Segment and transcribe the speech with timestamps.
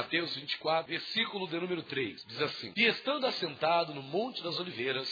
[0.00, 5.06] Mateus 24, versículo de número 3, diz assim: E estando assentado no Monte das Oliveiras,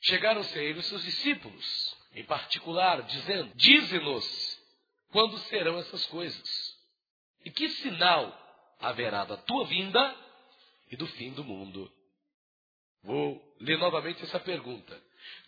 [0.00, 4.58] chegaram-se a ele os seus discípulos, em particular, dizendo: Dize-nos
[5.12, 6.78] quando serão essas coisas,
[7.44, 8.34] e que sinal
[8.80, 10.16] haverá da tua vinda
[10.90, 11.92] e do fim do mundo.
[13.02, 14.98] Vou ler novamente essa pergunta.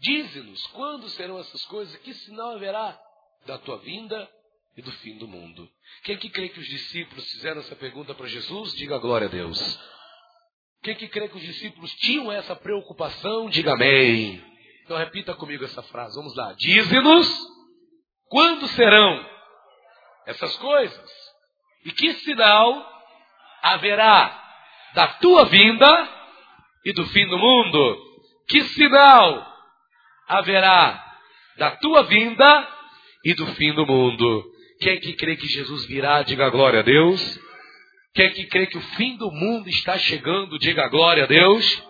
[0.00, 3.00] Dize-nos quando serão essas coisas, que sinal haverá
[3.46, 4.30] da tua vinda
[4.76, 5.68] e do fim do mundo.
[6.04, 9.80] Quem que crê que os discípulos fizeram essa pergunta para Jesus, diga glória a Deus.
[10.82, 14.42] Quem que crê que os discípulos tinham essa preocupação, diga amém.
[14.84, 16.52] Então repita comigo essa frase, vamos lá.
[16.54, 17.28] Dize-nos
[18.28, 19.30] quando serão
[20.26, 21.10] essas coisas
[21.84, 22.90] e que sinal
[23.62, 24.40] haverá
[24.94, 26.08] da tua vinda
[26.84, 28.12] e do fim do mundo.
[28.48, 29.46] Que sinal
[30.26, 31.16] haverá
[31.58, 32.68] da tua vinda
[33.24, 34.51] e do fim do mundo?
[34.82, 37.40] Quem que crê que Jesus virá, diga glória a Deus.
[38.12, 41.82] Quem que crê que o fim do mundo está chegando, diga glória a Deus.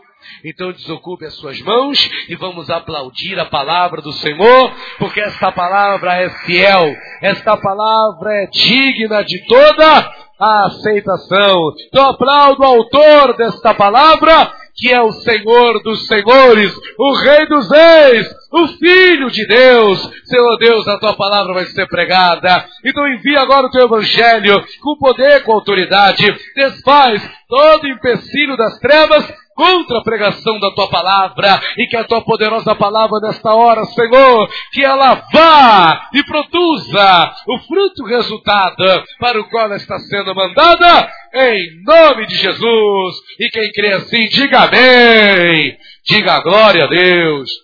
[0.44, 6.16] Então desocupe as suas mãos e vamos aplaudir a palavra do Senhor, porque esta palavra
[6.16, 11.72] é fiel, esta palavra é digna de toda a aceitação.
[11.88, 17.70] Então aplaudo o autor desta palavra, que é o Senhor dos Senhores, o Rei dos
[17.70, 20.10] Reis, o Filho de Deus.
[20.24, 22.64] Senhor Deus, a tua palavra vai ser pregada.
[22.84, 26.24] Então envia agora o teu evangelho com poder, com autoridade.
[26.54, 32.22] Desfaz todo empecilho das trevas contra a pregação da tua palavra e que a tua
[32.22, 39.48] poderosa palavra nesta hora, Senhor, que ela vá e produza o fruto resultado para o
[39.48, 43.14] qual ela está sendo mandada, em nome de Jesus.
[43.38, 45.76] E quem crê assim, diga amém.
[46.04, 47.61] Diga glória a Deus.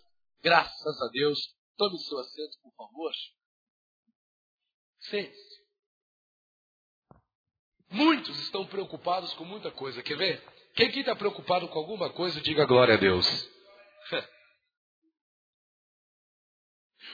[0.48, 1.38] Graças a Deus.
[1.76, 3.12] Tome seu assento, por favor.
[5.00, 5.58] Sente-se.
[7.90, 10.02] Muitos estão preocupados com muita coisa.
[10.02, 10.42] Quer ver?
[10.74, 13.26] Quem aqui está preocupado com alguma coisa, diga glória a Deus.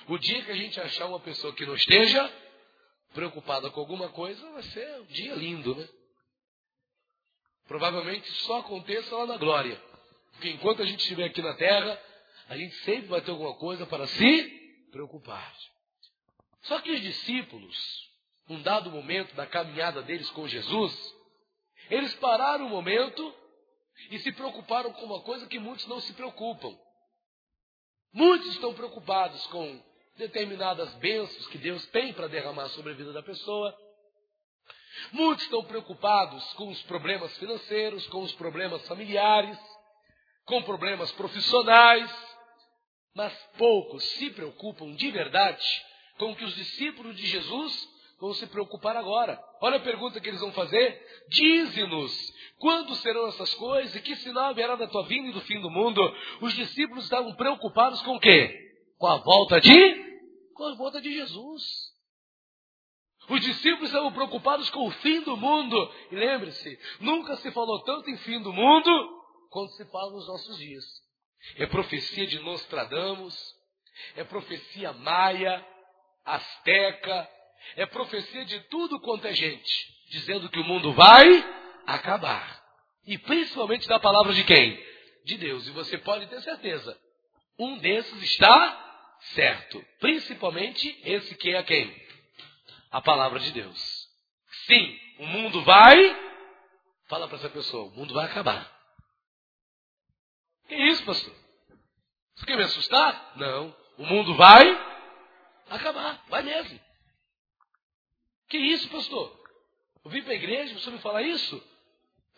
[0.07, 2.31] O dia que a gente achar uma pessoa que não esteja
[3.15, 5.89] preocupada com alguma coisa, vai ser um dia lindo, né?
[7.67, 9.81] Provavelmente só aconteça lá na glória.
[10.33, 11.99] Porque enquanto a gente estiver aqui na terra,
[12.49, 15.55] a gente sempre vai ter alguma coisa para se preocupar.
[16.63, 17.77] Só que os discípulos,
[18.49, 21.15] num dado momento da caminhada deles com Jesus,
[21.91, 23.35] eles pararam um momento
[24.11, 26.77] e se preocuparam com uma coisa que muitos não se preocupam.
[28.13, 29.83] Muitos estão preocupados com
[30.17, 33.77] determinadas bênçãos que Deus tem para derramar sobre a vida da pessoa.
[35.13, 39.59] Muitos estão preocupados com os problemas financeiros, com os problemas familiares,
[40.45, 42.34] com problemas profissionais,
[43.15, 45.65] mas poucos se preocupam de verdade
[46.19, 47.89] com o que os discípulos de Jesus
[48.21, 49.41] vão se preocupar agora.
[49.61, 53.95] Olha a pergunta que eles vão fazer: Dize-nos quando serão essas coisas?
[53.95, 56.01] E que sinal haverá da tua vinda e do fim do mundo?
[56.41, 58.73] Os discípulos estavam preocupados com o quê?
[58.99, 60.05] Com a volta de?
[60.55, 61.63] Com a volta de Jesus.
[63.29, 65.77] Os discípulos estavam preocupados com o fim do mundo.
[66.11, 68.91] E lembre-se, nunca se falou tanto em fim do mundo
[69.51, 71.04] quanto se fala nos nossos dias.
[71.57, 73.55] É profecia de Nostradamus,
[74.17, 75.65] é profecia maia,
[76.25, 77.29] asteca,
[77.77, 81.27] é profecia de tudo quanto é gente, dizendo que o mundo vai
[81.87, 82.63] acabar.
[83.07, 84.83] E principalmente da palavra de quem?
[85.25, 85.67] De Deus.
[85.67, 86.99] E você pode ter certeza.
[87.59, 89.85] Um desses está certo.
[90.01, 91.95] Principalmente esse que é quem?
[92.91, 94.09] A palavra de Deus.
[94.67, 96.25] Sim, o mundo vai.
[97.09, 98.74] Fala para essa pessoa, o mundo vai acabar.
[100.69, 101.35] Que isso, pastor?
[102.35, 103.33] Você quer me assustar?
[103.37, 103.75] Não.
[103.99, 104.63] O mundo vai
[105.71, 106.25] acabar.
[106.29, 106.81] Vai mesmo.
[108.49, 109.45] Que isso, pastor?
[110.05, 111.63] Eu vim para a igreja, você me falar isso?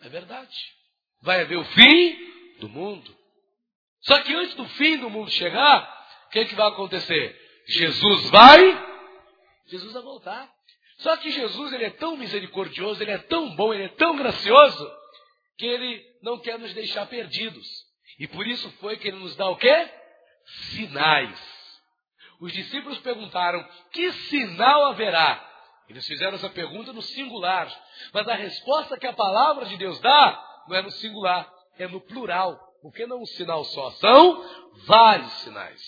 [0.01, 0.55] É verdade.
[1.21, 3.15] Vai haver o fim do mundo.
[4.01, 7.35] Só que antes do fim do mundo chegar, o que, é que vai acontecer?
[7.67, 8.59] Jesus vai,
[9.65, 10.49] Jesus vai voltar.
[10.99, 14.91] Só que Jesus ele é tão misericordioso, ele é tão bom, ele é tão gracioso,
[15.57, 17.86] que ele não quer nos deixar perdidos.
[18.19, 19.89] E por isso foi que ele nos dá o quê?
[20.71, 21.57] Sinais.
[22.39, 25.47] Os discípulos perguntaram: que sinal haverá
[25.89, 27.71] eles fizeram essa pergunta no singular.
[28.13, 32.01] Mas a resposta que a palavra de Deus dá não é no singular, é no
[32.01, 32.59] plural.
[32.81, 34.45] Porque não um sinal só, são
[34.85, 35.81] vários sinais.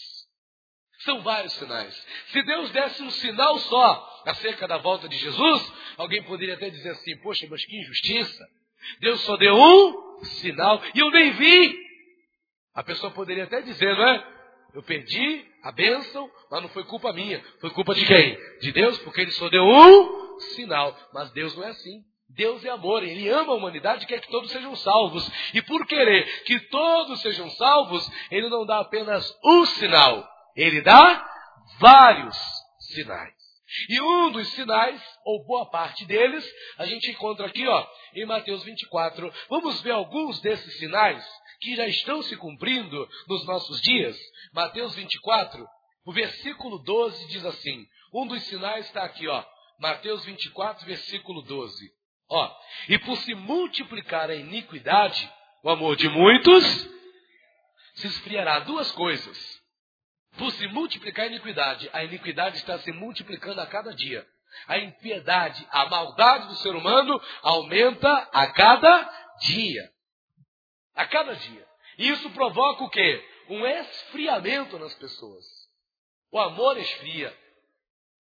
[1.02, 1.94] São vários sinais.
[2.32, 6.90] Se Deus desse um sinal só acerca da volta de Jesus, alguém poderia até dizer
[6.90, 8.48] assim: Poxa, mas que injustiça.
[9.00, 11.89] Deus só deu um sinal e eu nem vi.
[12.80, 14.26] A pessoa poderia até dizer, não é?
[14.74, 17.44] Eu perdi a bênção, mas não foi culpa minha.
[17.60, 18.38] Foi culpa de quem?
[18.62, 20.98] De Deus, porque ele só deu um sinal.
[21.14, 22.06] Mas Deus não é assim.
[22.30, 25.30] Deus é amor, Ele ama a humanidade e quer que todos sejam salvos.
[25.54, 31.30] E por querer que todos sejam salvos, Ele não dá apenas um sinal, Ele dá
[31.82, 32.38] vários
[32.94, 33.34] sinais.
[33.90, 38.64] E um dos sinais, ou boa parte deles, a gente encontra aqui, ó, em Mateus
[38.64, 39.34] 24.
[39.50, 41.28] Vamos ver alguns desses sinais
[41.60, 44.18] que já estão se cumprindo nos nossos dias.
[44.54, 45.66] Mateus 24,
[46.06, 49.44] o versículo 12 diz assim: um dos sinais está aqui, ó,
[49.80, 51.92] Mateus 24, versículo 12.
[52.30, 52.56] Ó,
[52.88, 55.32] e por se multiplicar a iniquidade,
[55.64, 56.64] o amor de muitos
[57.96, 58.60] se esfriará.
[58.60, 59.60] Duas coisas.
[60.38, 64.26] Por se multiplicar a iniquidade, a iniquidade está se multiplicando a cada dia.
[64.68, 69.10] A impiedade, a maldade do ser humano aumenta a cada
[69.42, 69.92] dia.
[71.00, 71.66] A cada dia.
[71.98, 73.26] E isso provoca o quê?
[73.48, 75.46] Um esfriamento nas pessoas.
[76.30, 77.34] O amor esfria.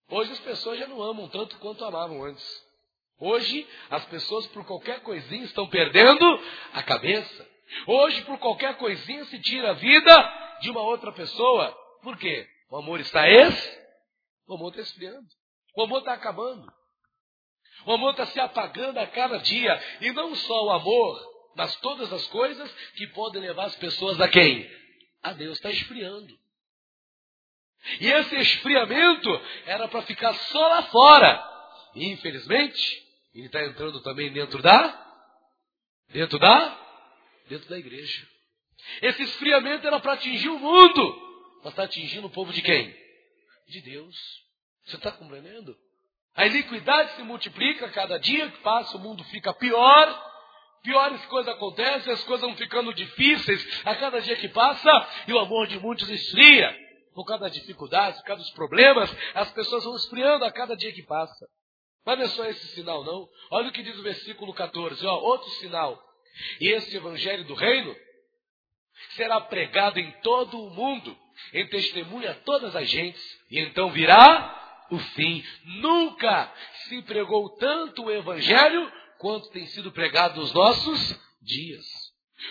[0.09, 2.65] Hoje as pessoas já não amam tanto quanto amavam antes.
[3.19, 6.25] Hoje as pessoas por qualquer coisinha estão perdendo
[6.71, 7.49] a cabeça.
[7.85, 11.77] Hoje por qualquer coisinha se tira a vida de uma outra pessoa.
[12.01, 12.47] Por quê?
[12.71, 13.79] O amor está es,
[14.47, 15.27] o amor está esfriando.
[15.75, 16.65] O amor está acabando.
[17.85, 19.77] O amor está se apagando a cada dia.
[19.99, 24.27] E não só o amor, mas todas as coisas que podem levar as pessoas a
[24.27, 24.69] quem?
[25.21, 26.37] A Deus está esfriando.
[27.99, 29.29] E esse esfriamento
[29.65, 31.49] era para ficar só lá fora.
[31.95, 33.03] E infelizmente,
[33.33, 35.07] ele está entrando também dentro da?
[36.09, 36.77] Dentro da?
[37.47, 38.27] Dentro da igreja.
[39.01, 41.59] Esse esfriamento era para atingir o mundo.
[41.63, 42.95] Mas está atingindo o povo de quem?
[43.67, 44.15] De Deus.
[44.85, 45.77] Você está compreendendo?
[46.35, 50.28] A iniquidade se multiplica, cada dia que passa o mundo fica pior,
[50.81, 54.91] piores coisas acontecem, as coisas vão ficando difíceis a cada dia que passa,
[55.27, 56.75] e o amor de muitos esfria.
[57.13, 60.93] Por causa das dificuldades, por causa dos problemas, as pessoas vão esfriando a cada dia
[60.93, 61.47] que passa.
[62.05, 63.27] Mas não é só esse sinal, não.
[63.51, 66.01] Olha o que diz o versículo 14, ó, outro sinal.
[66.61, 67.95] E esse evangelho do reino
[69.15, 71.17] será pregado em todo o mundo,
[71.53, 75.43] em testemunha a todas as gentes, e então virá o fim.
[75.81, 76.51] Nunca
[76.87, 81.85] se pregou tanto o evangelho quanto tem sido pregado nos nossos dias.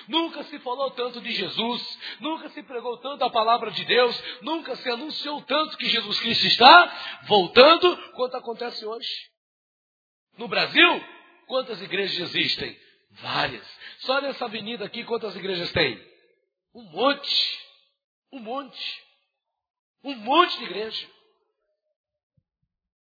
[0.07, 4.77] Nunca se falou tanto de Jesus, nunca se pregou tanto a palavra de Deus, nunca
[4.77, 9.31] se anunciou tanto que Jesus Cristo está voltando quanto acontece hoje.
[10.37, 11.05] No Brasil,
[11.47, 12.79] quantas igrejas existem?
[13.13, 13.67] Várias.
[14.01, 15.99] Só nessa avenida aqui, quantas igrejas tem?
[16.75, 17.59] Um monte.
[18.31, 19.03] Um monte.
[20.05, 21.09] Um monte de igreja.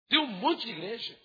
[0.08, 1.21] Tem um monte de igreja.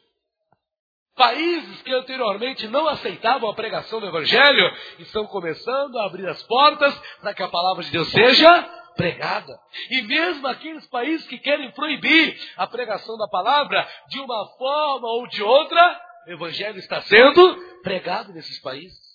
[1.18, 6.96] Países que anteriormente não aceitavam a pregação do Evangelho estão começando a abrir as portas
[7.20, 8.64] para que a palavra de Deus seja
[8.96, 9.60] pregada.
[9.90, 15.28] E mesmo aqueles países que querem proibir a pregação da palavra, de uma forma ou
[15.28, 19.08] de outra, o Evangelho está sendo pregado nesses países.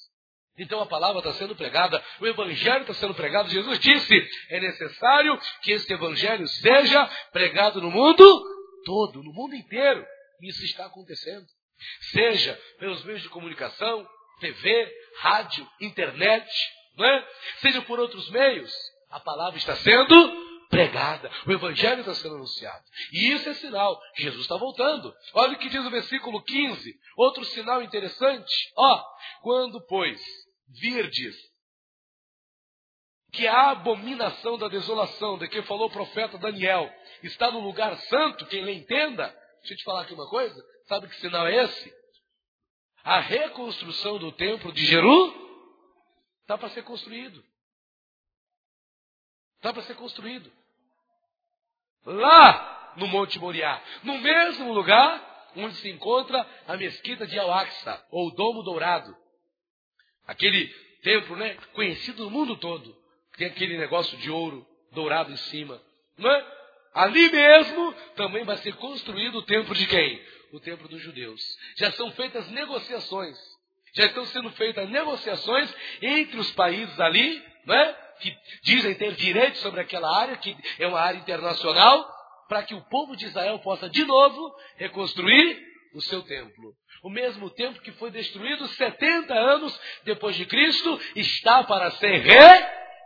[0.58, 3.49] Então a palavra está sendo pregada, o Evangelho está sendo pregado.
[3.49, 8.25] Jesus disse: é necessário que esse Evangelho seja pregado no mundo
[8.84, 10.04] todo, no mundo inteiro.
[10.43, 11.46] Isso está acontecendo.
[12.12, 14.08] Seja pelos meios de comunicação,
[14.40, 16.50] TV, rádio, internet,
[16.96, 17.29] não é?
[17.61, 18.73] seja por outros meios,
[19.11, 22.82] a palavra está sendo pregada, o evangelho está sendo anunciado.
[23.12, 25.14] E isso é sinal Jesus está voltando.
[25.34, 28.73] Olha o que diz o versículo 15, outro sinal interessante.
[28.76, 29.05] Ó,
[29.43, 30.20] quando, pois,
[30.81, 31.37] virdes
[33.33, 36.92] que a abominação da desolação, de que falou o profeta Daniel,
[37.23, 39.26] está no lugar santo, quem lhe entenda,
[39.61, 41.95] deixa eu te falar aqui uma coisa, sabe que sinal é esse?
[43.05, 45.35] A reconstrução do templo de Jeru
[46.43, 47.43] está para ser construído.
[49.57, 50.53] Está para ser construído.
[52.05, 58.31] Lá no Monte Moriá, no mesmo lugar onde se encontra a mesquita de Al-Aqsa, ou
[58.31, 59.17] Domo Dourado.
[60.27, 60.69] Aquele
[61.03, 62.97] templo, né, conhecido no mundo todo.
[63.37, 65.81] Tem aquele negócio de ouro dourado em cima.
[66.17, 66.62] Não é?
[66.95, 70.23] Ali mesmo também vai ser construído o templo de quem?
[70.52, 71.40] O templo dos judeus.
[71.78, 73.38] Já são feitas negociações.
[73.94, 77.97] Já estão sendo feitas negociações entre os países ali, né?
[78.21, 82.09] que dizem ter direito sobre aquela área, que é uma área internacional,
[82.49, 85.59] para que o povo de Israel possa de novo reconstruir
[85.94, 86.75] o seu templo.
[87.02, 92.23] O mesmo templo que foi destruído 70 anos depois de Cristo está para ser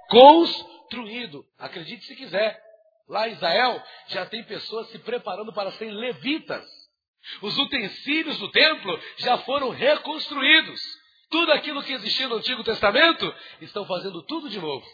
[0.08, 1.44] reconstruído.
[1.58, 2.60] Acredite se quiser.
[3.08, 6.75] Lá em Israel já tem pessoas se preparando para serem levitas.
[7.42, 10.80] Os utensílios do templo já foram reconstruídos.
[11.30, 14.87] Tudo aquilo que existia no Antigo Testamento estão fazendo tudo de novo.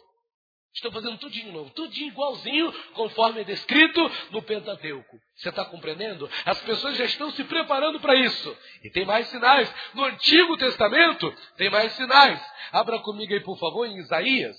[0.74, 5.20] Estou fazendo tudinho novo, tudinho igualzinho, conforme é descrito no Pentateuco.
[5.36, 6.30] Você está compreendendo?
[6.46, 8.56] As pessoas já estão se preparando para isso.
[8.82, 9.72] E tem mais sinais.
[9.92, 12.42] No Antigo Testamento tem mais sinais.
[12.72, 14.56] Abra comigo aí, por favor, em Isaías,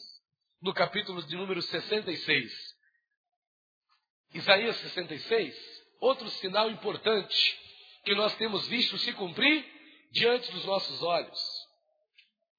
[0.61, 2.53] no capítulo de número 66.
[4.35, 5.55] Isaías 66,
[5.99, 7.62] outro sinal importante
[8.03, 9.65] que nós temos visto se cumprir
[10.11, 11.39] diante dos nossos olhos.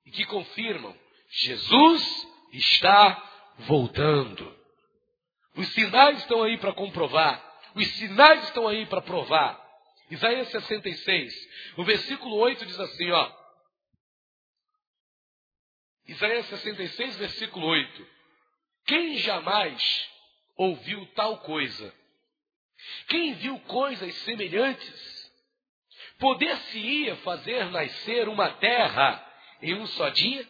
[0.07, 0.97] E que confirmam:
[1.29, 4.55] Jesus está voltando.
[5.57, 7.43] Os sinais estão aí para comprovar.
[7.75, 9.63] Os sinais estão aí para provar.
[10.11, 11.35] Isaías 66,
[11.79, 13.33] o versículo 8 diz assim, ó.
[16.07, 18.07] Isaías 66, versículo 8.
[18.87, 20.09] Quem jamais
[20.57, 21.95] ouviu tal coisa?
[23.09, 25.14] Quem viu coisas semelhantes?
[26.19, 29.25] Poder-se-ia fazer nascer uma terra
[29.61, 30.49] em um só dia?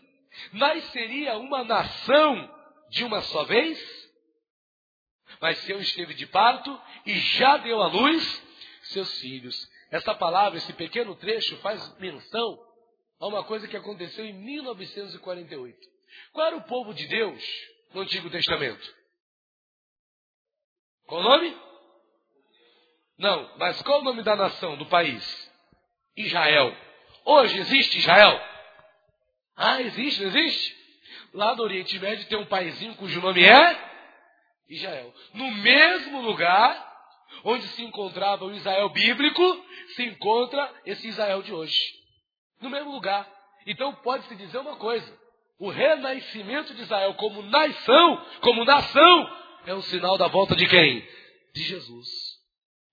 [0.52, 2.50] Nasceria uma nação
[2.90, 4.04] de uma só vez?
[5.40, 8.42] Mas Sião esteve de parto e já deu à luz
[8.84, 9.68] seus filhos.
[9.90, 12.58] Essa palavra, esse pequeno trecho, faz menção
[13.20, 15.78] a uma coisa que aconteceu em 1948.
[16.32, 17.42] Qual era o povo de Deus
[17.92, 18.94] no Antigo Testamento?
[21.06, 21.56] Qual o nome?
[23.18, 25.43] Não, mas qual o nome da nação, do país?
[26.16, 26.76] Israel.
[27.24, 28.40] Hoje existe Israel?
[29.56, 30.84] Ah, existe, não existe?
[31.34, 33.78] lá do Oriente Médio tem um paizinho cujo nome é
[34.68, 35.12] Israel.
[35.34, 36.92] No mesmo lugar
[37.42, 39.42] onde se encontrava o Israel bíblico,
[39.96, 41.78] se encontra esse Israel de hoje.
[42.60, 43.28] No mesmo lugar.
[43.66, 45.20] Então pode-se dizer uma coisa:
[45.58, 51.06] o renascimento de Israel como nação, como nação, é um sinal da volta de quem?
[51.52, 52.08] De Jesus.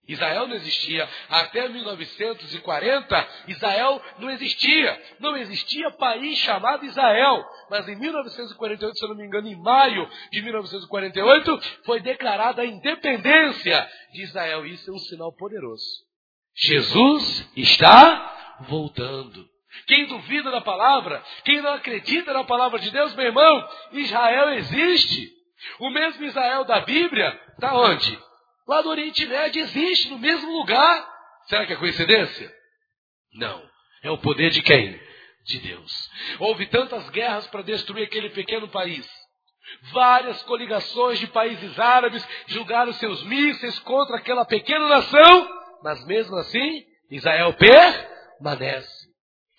[0.07, 1.07] Israel não existia.
[1.29, 5.01] Até 1940, Israel não existia.
[5.19, 7.43] Não existia país chamado Israel.
[7.69, 12.65] Mas em 1948, se eu não me engano, em maio de 1948, foi declarada a
[12.65, 14.65] independência de Israel.
[14.65, 15.85] Isso é um sinal poderoso.
[16.55, 19.49] Jesus está voltando.
[19.87, 25.31] Quem duvida da palavra, quem não acredita na palavra de Deus, meu irmão, Israel existe.
[25.79, 28.19] O mesmo Israel da Bíblia está onde?
[28.67, 31.09] Lá do Oriente Médio existe, no mesmo lugar.
[31.47, 32.51] Será que é coincidência?
[33.33, 33.61] Não.
[34.03, 34.99] É o poder de quem?
[35.45, 36.11] De Deus.
[36.39, 39.07] Houve tantas guerras para destruir aquele pequeno país.
[39.91, 45.49] Várias coligações de países árabes julgaram seus mísseis contra aquela pequena nação,
[45.83, 49.00] mas mesmo assim, Israel permanece.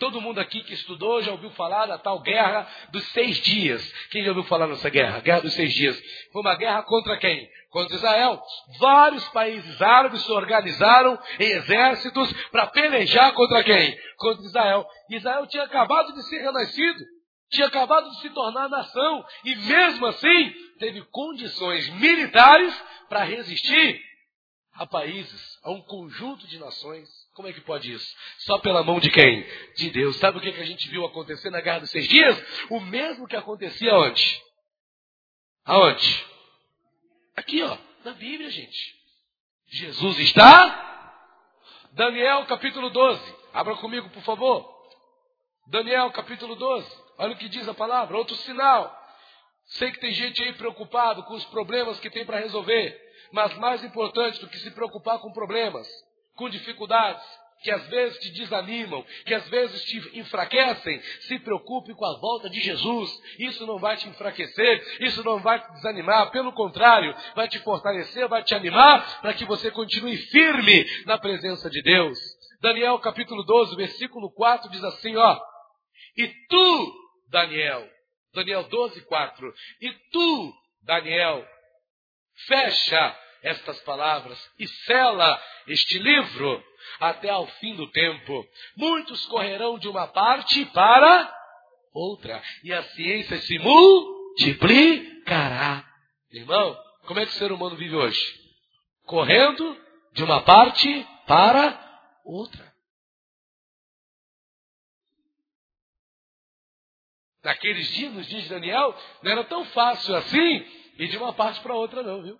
[0.02, 3.80] Todo mundo aqui que estudou já ouviu falar da tal guerra dos seis dias.
[4.10, 5.20] Quem já ouviu falar nessa guerra?
[5.20, 5.96] Guerra dos seis dias.
[6.32, 7.48] Foi uma guerra contra quem?
[7.70, 8.42] contra Israel.
[8.80, 13.96] Vários países árabes se organizaram em exércitos para pelejar contra quem?
[14.16, 14.84] Contra Israel.
[15.08, 17.04] Israel tinha acabado de ser renascido,
[17.52, 22.74] tinha acabado de se tornar nação, e mesmo assim teve condições militares
[23.08, 24.02] para resistir
[24.74, 27.08] a países, a um conjunto de nações.
[27.34, 28.14] Como é que pode isso?
[28.40, 29.46] Só pela mão de quem?
[29.76, 30.16] De Deus.
[30.18, 32.68] Sabe o que a gente viu acontecer na Guerra dos Seis Dias?
[32.68, 34.42] O mesmo que acontecia onde?
[35.64, 36.26] Aonde?
[37.36, 38.94] Aqui, ó, na Bíblia, gente.
[39.68, 40.90] Jesus está.
[41.92, 43.34] Daniel capítulo 12.
[43.54, 44.70] Abra comigo, por favor.
[45.68, 47.02] Daniel capítulo 12.
[47.18, 48.16] Olha o que diz a palavra.
[48.16, 48.94] Outro sinal.
[49.64, 53.00] Sei que tem gente aí preocupado com os problemas que tem para resolver.
[53.32, 55.88] Mas mais importante do que se preocupar com problemas,
[56.34, 57.22] com dificuldades,
[57.62, 62.50] que às vezes te desanimam, que às vezes te enfraquecem, se preocupe com a volta
[62.50, 63.10] de Jesus.
[63.38, 68.28] Isso não vai te enfraquecer, isso não vai te desanimar, pelo contrário, vai te fortalecer,
[68.28, 72.18] vai te animar para que você continue firme na presença de Deus.
[72.60, 75.40] Daniel capítulo 12, versículo 4 diz assim, ó:
[76.16, 76.94] E tu,
[77.28, 77.88] Daniel,
[78.34, 80.52] Daniel 12, 4, e tu,
[80.84, 81.46] Daniel,
[82.46, 86.62] fecha estas palavras e sela este livro
[87.00, 88.46] até ao fim do tempo.
[88.76, 91.42] Muitos correrão de uma parte para
[91.92, 95.84] outra, e a ciência se multiplicará.
[96.30, 98.40] Irmão, como é que o ser humano vive hoje?
[99.04, 99.78] Correndo
[100.12, 101.78] de uma parte para
[102.24, 102.72] outra.
[107.44, 110.64] Naqueles dias, nos dias de Daniel, não era tão fácil assim
[110.96, 112.38] ir de uma parte para outra, não, viu?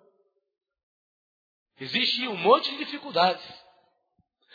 [1.82, 3.44] Existia um monte de dificuldades.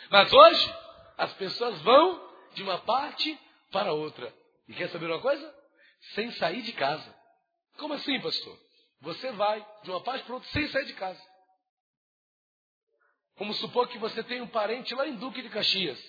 [0.08, 0.74] Mas hoje,
[1.18, 3.38] as pessoas vão de uma parte
[3.70, 4.34] para outra.
[4.66, 5.54] E quer saber uma coisa?
[6.14, 7.14] Sem sair de casa.
[7.76, 8.58] Como assim, pastor?
[9.02, 11.22] Você vai de uma parte para outra sem sair de casa.
[13.36, 16.02] Vamos supor que você tem um parente lá em Duque de Caxias.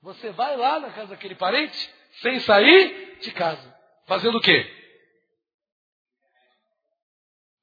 [0.00, 3.78] Você vai lá na casa daquele parente sem sair de casa.
[4.06, 4.74] Fazendo o quê?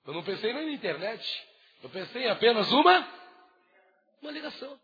[0.05, 1.48] Eu não pensei nem na internet.
[1.81, 3.07] Eu pensei em apenas uma,
[4.21, 4.79] uma ligação.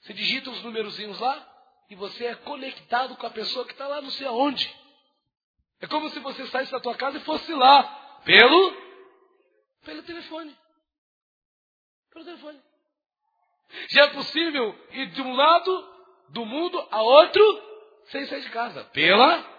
[0.00, 1.54] Você digita os númerozinhos lá
[1.90, 4.74] e você é conectado com a pessoa que está lá não sei aonde.
[5.80, 7.82] É como se você saísse da tua casa e fosse lá
[8.24, 8.86] pelo
[9.84, 10.56] pelo telefone.
[12.12, 12.60] Pelo telefone.
[13.88, 15.94] Já é possível ir de um lado
[16.30, 17.62] do mundo a outro
[18.06, 18.84] sem sair de casa.
[18.84, 19.56] Pela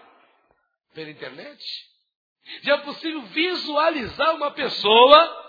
[0.94, 1.88] pela internet.
[2.62, 5.47] Já é possível visualizar uma pessoa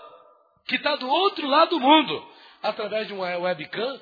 [0.66, 2.30] que está do outro lado do mundo
[2.62, 4.00] através de uma webcam.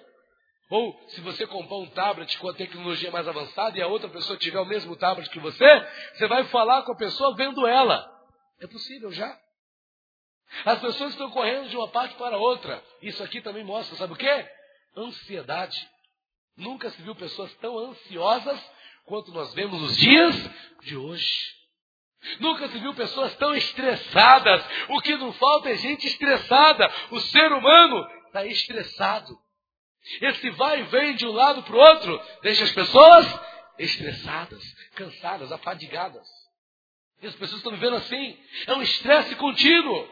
[0.71, 4.39] Ou se você comprar um tablet com a tecnologia mais avançada e a outra pessoa
[4.39, 8.07] tiver o mesmo tablet que você, você vai falar com a pessoa vendo ela.
[8.61, 9.35] É possível já.
[10.65, 12.83] As pessoas estão correndo de uma parte para outra.
[13.01, 14.47] Isso aqui também mostra, sabe o quê?
[14.97, 15.89] Ansiedade.
[16.57, 18.61] Nunca se viu pessoas tão ansiosas
[19.05, 20.35] quanto nós vemos nos dias
[20.83, 21.58] de hoje.
[22.41, 24.65] Nunca se viu pessoas tão estressadas.
[24.89, 26.93] O que não falta é gente estressada.
[27.11, 29.39] O ser humano está estressado.
[30.21, 33.41] Esse vai e vem de um lado para o outro deixa as pessoas
[33.79, 34.63] estressadas,
[34.95, 36.27] cansadas, afadigadas.
[37.21, 38.39] E as pessoas estão vivendo assim.
[38.67, 40.09] É um estresse contínuo.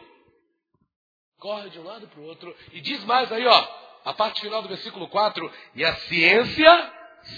[1.39, 2.55] Corre de um lado para o outro.
[2.73, 3.69] E diz mais aí, ó,
[4.05, 6.93] a parte final do versículo 4: E a ciência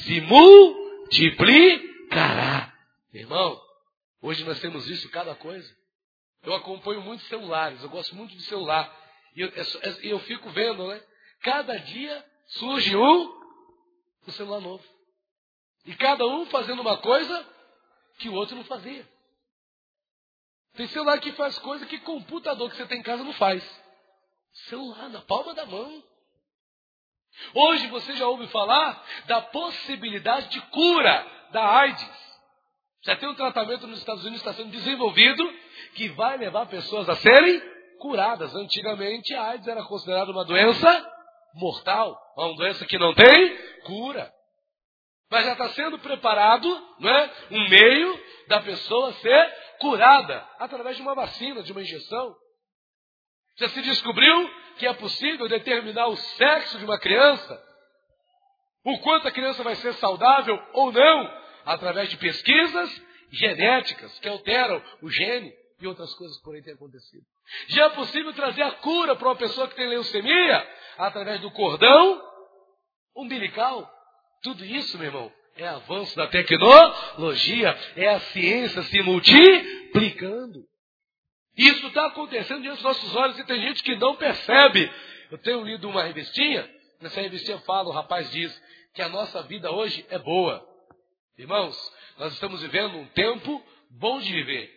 [0.05, 2.73] se multiplicará.
[3.13, 3.61] Irmão,
[4.21, 5.77] Hoje nós temos visto cada coisa.
[6.43, 8.95] Eu acompanho muitos celulares, eu gosto muito de celular.
[9.35, 11.03] E eu, é é, eu fico vendo, né?
[11.43, 13.41] Cada dia surge um,
[14.27, 14.85] um celular novo.
[15.85, 17.47] E cada um fazendo uma coisa
[18.19, 19.09] que o outro não fazia.
[20.75, 23.65] Tem celular que faz coisa que computador que você tem em casa não faz.
[24.69, 26.03] Celular na palma da mão.
[27.55, 32.28] Hoje você já ouve falar da possibilidade de cura da AIDS.
[33.05, 35.43] Já tem um tratamento nos Estados Unidos que está sendo desenvolvido
[35.95, 37.63] que vai levar pessoas a serem
[37.99, 38.55] curadas.
[38.55, 41.13] Antigamente a AIDS era considerada uma doença
[41.55, 44.33] mortal, uma doença que não tem cura.
[45.31, 51.03] Mas já está sendo preparado não é, um meio da pessoa ser curada através de
[51.03, 52.35] uma vacina, de uma injeção.
[53.59, 57.63] Já se descobriu que é possível determinar o sexo de uma criança,
[58.85, 64.83] o quanto a criança vai ser saudável ou não, através de pesquisas genéticas que alteram
[65.03, 67.23] o gene e outras coisas por aí têm acontecido.
[67.69, 72.23] Já é possível trazer a cura para uma pessoa que tem leucemia através do cordão
[73.15, 73.89] umbilical.
[74.43, 80.65] Tudo isso, meu irmão, é avanço da tecnologia, é a ciência se multiplicando.
[81.55, 84.91] Isso está acontecendo diante dos nossos olhos e tem gente que não percebe.
[85.31, 86.67] Eu tenho lido uma revistinha,
[87.03, 88.59] nessa revistinha fala, o rapaz diz
[88.95, 90.68] que a nossa vida hoje é boa.
[91.39, 94.77] Irmãos, nós estamos vivendo um tempo bom de viver.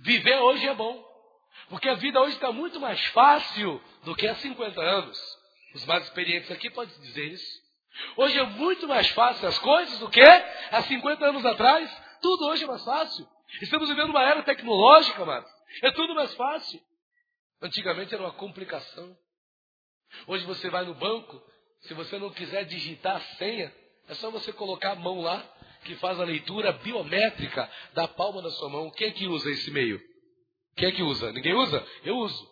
[0.00, 1.00] Viver hoje é bom.
[1.68, 5.16] Porque a vida hoje está muito mais fácil do que há 50 anos.
[5.76, 7.62] Os mais experientes aqui podem dizer isso.
[8.16, 11.88] Hoje é muito mais fácil as coisas do que há 50 anos atrás.
[12.20, 13.24] Tudo hoje é mais fácil.
[13.60, 15.46] Estamos vivendo uma era tecnológica, mano.
[15.84, 16.82] É tudo mais fácil.
[17.60, 19.16] Antigamente era uma complicação.
[20.26, 21.40] Hoje você vai no banco,
[21.82, 23.72] se você não quiser digitar a senha,
[24.08, 25.48] é só você colocar a mão lá
[25.84, 28.90] que faz a leitura biométrica da palma da sua mão.
[28.90, 30.00] Quem é que usa esse meio?
[30.76, 31.32] Quem é que usa?
[31.32, 31.86] Ninguém usa?
[32.04, 32.50] Eu uso.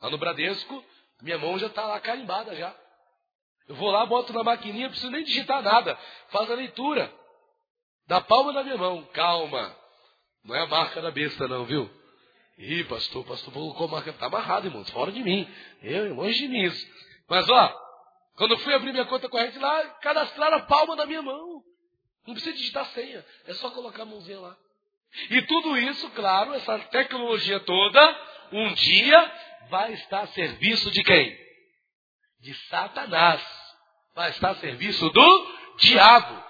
[0.00, 0.84] Lá no Bradesco,
[1.22, 2.74] minha mão já está lá carimbada já.
[3.68, 5.98] Eu vou lá, boto na maquininha, não preciso nem digitar nada.
[6.30, 7.12] Faz a leitura
[8.06, 9.04] da palma da minha mão.
[9.12, 9.76] Calma.
[10.44, 11.90] Não é a marca da besta, não, viu?
[12.56, 14.10] Ih, pastor, pastor colocou a marca.
[14.10, 14.84] Está amarrado, irmão.
[14.86, 15.46] Fora de mim.
[15.82, 16.86] Eu, longe de mim isso.
[17.28, 17.88] Mas, ó,
[18.36, 21.57] quando eu fui abrir minha conta corrente lá, cadastraram a palma da minha mão.
[22.28, 24.54] Não precisa digitar senha, é só colocar a mãozinha lá.
[25.30, 29.32] E tudo isso, claro, essa tecnologia toda, um dia
[29.70, 31.34] vai estar a serviço de quem?
[32.42, 33.42] De Satanás.
[34.14, 36.44] Vai estar a serviço do diabo.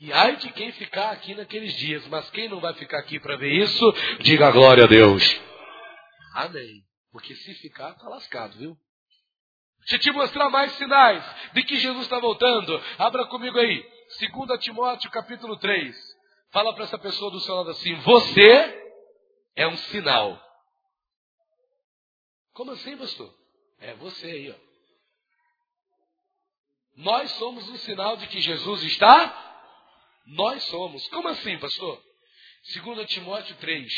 [0.00, 2.06] E ai de quem ficar aqui naqueles dias.
[2.08, 5.22] Mas quem não vai ficar aqui para ver isso, diga glória a Deus.
[6.36, 6.82] Amém.
[7.12, 8.74] Porque se ficar, está lascado, viu?
[9.80, 11.22] Deixa eu te mostrar mais sinais
[11.52, 12.82] de que Jesus está voltando.
[12.98, 13.84] Abra comigo aí.
[14.18, 15.96] 2 Timóteo capítulo 3.
[16.50, 18.92] Fala para essa pessoa do seu lado assim: Você
[19.56, 20.38] é um sinal.
[22.52, 23.34] Como assim, pastor?
[23.78, 24.72] É você aí, ó.
[26.96, 29.38] Nós somos um sinal de que Jesus está?
[30.26, 31.08] Nós somos.
[31.08, 32.02] Como assim, pastor?
[32.74, 33.92] 2 Timóteo 3.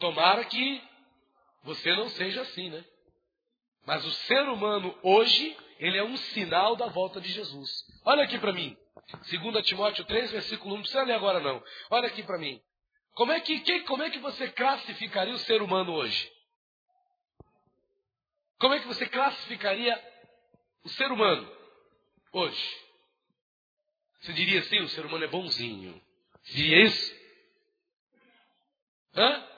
[0.00, 0.82] Tomara que
[1.62, 2.84] você não seja assim, né?
[3.86, 7.84] Mas o ser humano hoje, ele é um sinal da volta de Jesus.
[8.04, 8.76] Olha aqui para mim.
[9.28, 10.76] 2 Timóteo 3, versículo 1.
[10.76, 11.62] Não precisa ler agora não.
[11.90, 12.60] Olha aqui para mim.
[13.14, 16.30] Como é que, que, como é que você classificaria o ser humano hoje?
[18.58, 19.98] Como é que você classificaria
[20.84, 21.50] o ser humano
[22.32, 22.80] hoje?
[24.20, 26.00] Você diria assim, o ser humano é bonzinho.
[26.42, 27.20] Você diria isso?
[29.16, 29.48] Hã?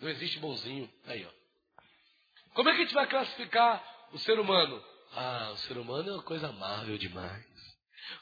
[0.00, 0.92] Não existe bonzinho.
[1.06, 1.43] Aí, ó.
[2.54, 4.82] Como é que a gente vai classificar o ser humano?
[5.12, 7.44] Ah, o ser humano é uma coisa amável demais.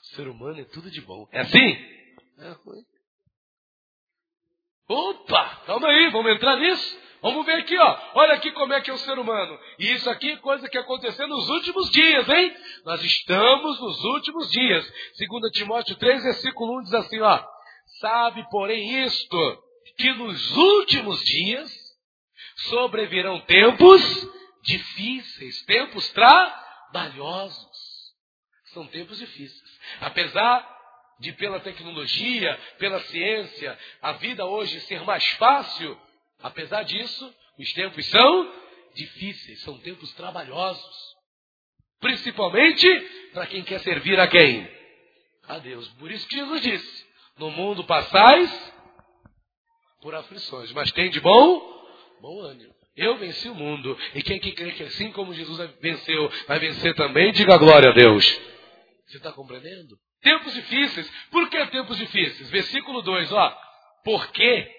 [0.03, 1.29] O ser humano é tudo de bom.
[1.33, 1.77] É assim?
[2.39, 2.83] É ruim.
[4.89, 7.01] Opa, calma aí, vamos entrar nisso?
[7.23, 7.99] Vamos ver aqui, ó.
[8.15, 9.59] Olha aqui como é que é o ser humano.
[9.79, 12.57] E isso aqui é coisa que aconteceu nos últimos dias, hein?
[12.85, 14.85] Nós estamos nos últimos dias.
[15.19, 17.45] 2 Timóteo 3, versículo 1 diz assim, ó.
[18.01, 19.63] Sabe, porém, isto,
[19.97, 21.82] que nos últimos dias
[22.57, 24.03] sobrevirão tempos
[24.63, 27.71] difíceis, tempos trabalhosos.
[28.73, 29.81] São tempos difíceis.
[30.01, 30.69] Apesar
[31.19, 35.99] de pela tecnologia, pela ciência, a vida hoje ser mais fácil,
[36.43, 38.53] apesar disso, os tempos são
[38.95, 41.13] difíceis, são tempos trabalhosos.
[42.01, 42.89] Principalmente
[43.33, 44.69] para quem quer servir a quem?
[45.49, 45.89] A Deus.
[45.95, 47.07] Por isso que Jesus disse:
[47.39, 48.73] No mundo passais
[50.01, 51.82] por aflições, mas tem de bom,
[52.23, 52.73] bom ânimo.
[52.95, 53.99] Eu venci o mundo.
[54.15, 57.93] E quem que crê que assim como Jesus venceu, vai vencer também, diga glória a
[57.93, 58.25] Deus.
[59.07, 59.99] Você está compreendendo?
[60.23, 61.11] Tempos difíceis.
[61.33, 62.49] Por que tempos difíceis?
[62.49, 63.59] Versículo 2, ó.
[64.05, 64.71] Porque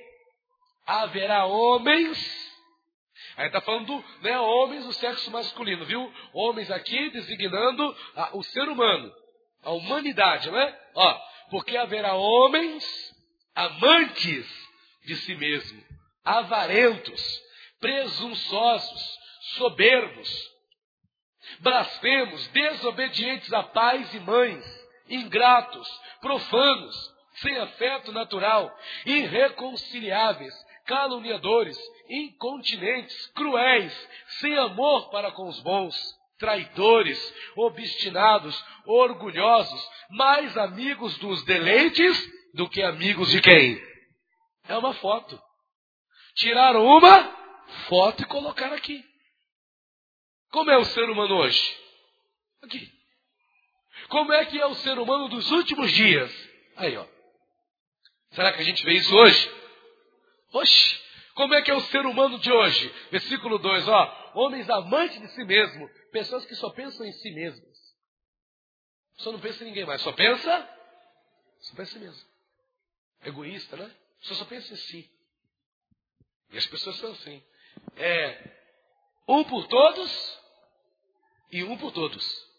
[0.87, 2.53] haverá homens.
[3.35, 6.13] Aí está falando né, homens do sexo masculino, viu?
[6.33, 9.11] Homens aqui designando a, o ser humano,
[9.63, 10.79] a humanidade, não é?
[10.95, 12.85] Ó, porque haverá homens
[13.55, 14.47] amantes
[15.05, 15.83] de si mesmo,
[16.23, 17.41] avarentos,
[17.79, 19.19] presunçosos,
[19.57, 20.51] soberbos,
[21.59, 25.87] blasfemos, desobedientes a pais e mães ingratos,
[26.21, 30.53] profanos, sem afeto natural, irreconciliáveis,
[30.85, 31.77] caluniadores,
[32.09, 34.09] incontinentes, cruéis,
[34.39, 35.95] sem amor para com os bons,
[36.37, 43.81] traidores, obstinados, orgulhosos, mais amigos dos deleites do que amigos de quem?
[44.67, 45.39] É uma foto.
[46.35, 47.35] Tiraram uma
[47.87, 49.03] foto e colocaram aqui.
[50.51, 51.77] Como é o ser humano hoje?
[52.61, 52.91] Aqui.
[54.09, 56.31] Como é que é o ser humano dos últimos dias?
[56.75, 57.05] Aí, ó.
[58.31, 59.51] Será que a gente vê isso hoje?
[60.51, 60.99] Oxe,
[61.35, 62.87] como é que é o ser humano de hoje?
[63.11, 64.31] Versículo 2, ó.
[64.35, 67.73] Homens amantes de si mesmo, pessoas que só pensam em si mesmas.
[69.17, 70.69] Só não pensa em ninguém mais, só pensa,
[71.61, 72.29] só pensa em si mesmo.
[73.25, 73.95] Egoísta, né?
[74.21, 75.09] Só só pensa em si.
[76.53, 77.43] E as pessoas são assim.
[77.97, 78.51] É
[79.27, 80.39] um por todos
[81.51, 82.53] e um por todos.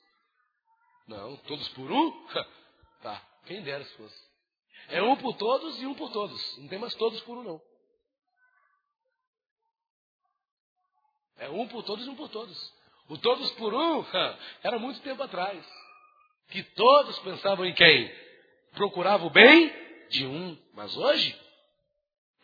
[1.06, 2.26] Não, todos por um?
[3.02, 4.34] tá, quem dera se fosse.
[4.88, 6.58] É um por todos e um por todos.
[6.58, 7.62] Não tem mais todos por um, não.
[11.36, 12.74] É um por todos e um por todos.
[13.08, 14.04] O todos por um
[14.62, 15.64] era muito tempo atrás.
[16.48, 18.12] Que todos pensavam em quem?
[18.72, 20.58] Procuravam o bem de um.
[20.72, 21.43] Mas hoje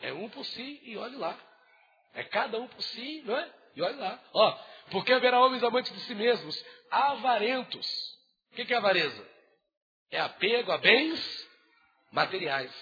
[0.03, 1.39] é um por si e olhe lá.
[2.15, 3.51] É cada um por si, não é?
[3.77, 4.21] E olhe lá.
[4.33, 4.59] Ó,
[4.91, 8.11] porque haverá homens amantes de si mesmos, avarentos
[8.51, 9.27] o que é avareza?
[10.11, 11.49] É apego a bens
[12.13, 12.73] materiais.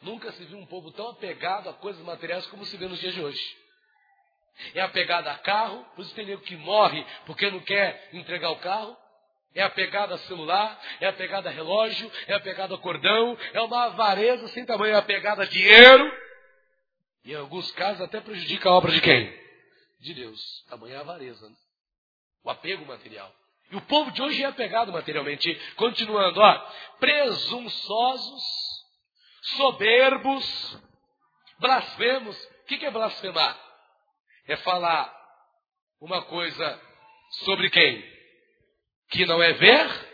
[0.00, 3.14] Nunca se viu um povo tão apegado a coisas materiais como se vê nos dias
[3.14, 3.56] de hoje.
[4.74, 8.58] É apegado a carro, por isso tem nego que morre porque não quer entregar o
[8.58, 8.96] carro.
[9.54, 14.46] É apegado a celular, é apegado a relógio, é apegado a cordão, é uma avareza
[14.48, 16.27] sem tamanho, é apegado a dinheiro.
[17.24, 19.32] Em alguns casos até prejudica a obra de quem?
[20.00, 20.64] De Deus.
[20.68, 21.48] Tamanho é a avareza.
[21.48, 21.54] Né?
[22.44, 23.34] O apego material.
[23.70, 25.54] E o povo de hoje é apegado materialmente.
[25.76, 26.58] Continuando, ó.
[26.98, 28.42] Presunçosos,
[29.56, 30.78] soberbos,
[31.58, 32.36] blasfemos.
[32.62, 33.58] O que é blasfemar?
[34.46, 35.14] É falar
[36.00, 36.80] uma coisa
[37.44, 38.02] sobre quem?
[39.10, 40.07] Que não é ver,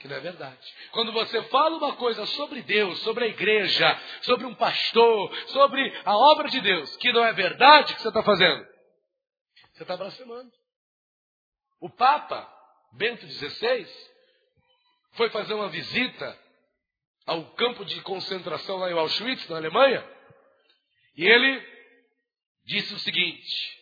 [0.00, 0.74] que não é verdade.
[0.92, 6.16] Quando você fala uma coisa sobre Deus, sobre a igreja, sobre um pastor, sobre a
[6.16, 8.66] obra de Deus, que não é verdade, o que você está fazendo?
[9.74, 10.50] Você está blasfemando.
[11.80, 12.50] O Papa
[12.92, 13.86] Bento XVI
[15.12, 16.38] foi fazer uma visita
[17.26, 20.02] ao campo de concentração lá em Auschwitz, na Alemanha,
[21.14, 21.62] e ele
[22.64, 23.78] disse o seguinte: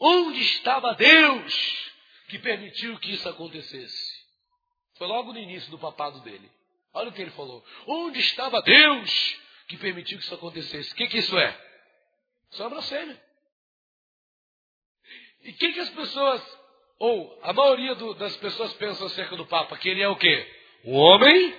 [0.00, 1.92] Onde estava Deus
[2.28, 4.09] que permitiu que isso acontecesse?
[5.00, 6.46] Foi logo no início do papado dele.
[6.92, 7.64] Olha o que ele falou.
[7.86, 10.92] Onde estava Deus que permitiu que isso acontecesse?
[10.92, 11.58] O que, que isso é?
[12.50, 13.18] Isso é uma blasfêmia.
[15.42, 16.58] E o que, que as pessoas
[16.98, 20.46] ou a maioria do, das pessoas pensam acerca do Papa que ele é o quê?
[20.84, 21.58] Um homem,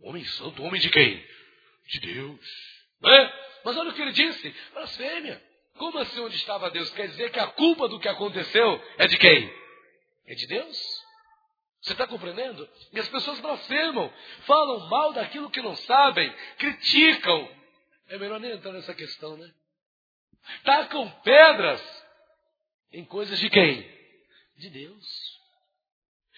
[0.00, 1.22] um homem santo, um homem de quem?
[1.88, 2.40] de Deus.
[3.02, 3.32] Né?
[3.66, 5.42] Mas olha o que ele disse: blasfêmia.
[5.76, 6.88] Como assim onde estava Deus?
[6.92, 9.52] Quer dizer que a culpa do que aconteceu é de quem?
[10.26, 10.99] É de Deus?
[11.82, 12.68] Você está compreendendo?
[12.92, 14.12] E as pessoas blasfemam,
[14.46, 17.48] falam mal daquilo que não sabem, criticam.
[18.08, 19.50] É melhor nem entrar nessa questão, né?
[20.64, 22.04] Tacam pedras
[22.92, 23.88] em coisas de quem?
[24.56, 25.40] De Deus.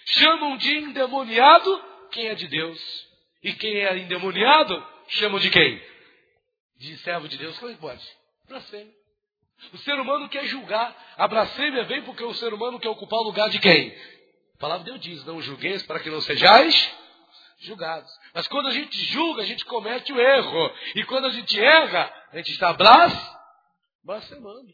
[0.05, 3.11] Chamam de endemoniado quem é de Deus.
[3.43, 5.83] E quem é endemoniado, chamam de quem?
[6.77, 7.59] De servo de Deus.
[7.59, 8.17] Como é que pode?
[8.47, 8.93] Blasfêmia.
[9.73, 11.15] O ser humano quer julgar.
[11.17, 13.93] A blasfêmia vem porque o ser humano quer ocupar o lugar de quem?
[14.63, 16.95] Palavra de Deus diz: não julgueis para que não sejais
[17.63, 18.09] julgados.
[18.33, 20.73] Mas quando a gente julga, a gente comete o erro.
[20.95, 23.13] E quando a gente erra, a gente está blas,
[24.05, 24.73] blasfemando.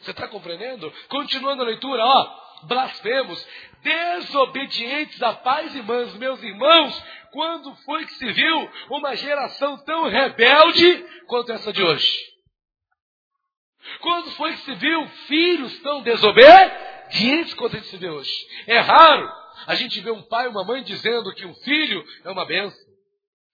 [0.00, 0.92] Você está compreendendo?
[1.08, 2.42] Continuando a leitura, ó.
[2.64, 3.48] Blasfemos,
[3.82, 10.08] desobedientes a pais e mães, meus irmãos, quando foi que se viu uma geração tão
[10.10, 12.18] rebelde quanto essa de hoje?
[14.00, 16.91] Quando foi que se viu filhos tão desobedientes
[17.56, 18.32] quanto a gente se vê hoje?
[18.66, 19.30] É raro
[19.66, 22.78] a gente ver um pai e uma mãe dizendo que um filho é uma benção,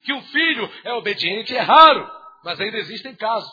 [0.03, 1.57] que um filho é obediente.
[1.57, 2.11] É raro,
[2.45, 3.51] mas ainda existem casos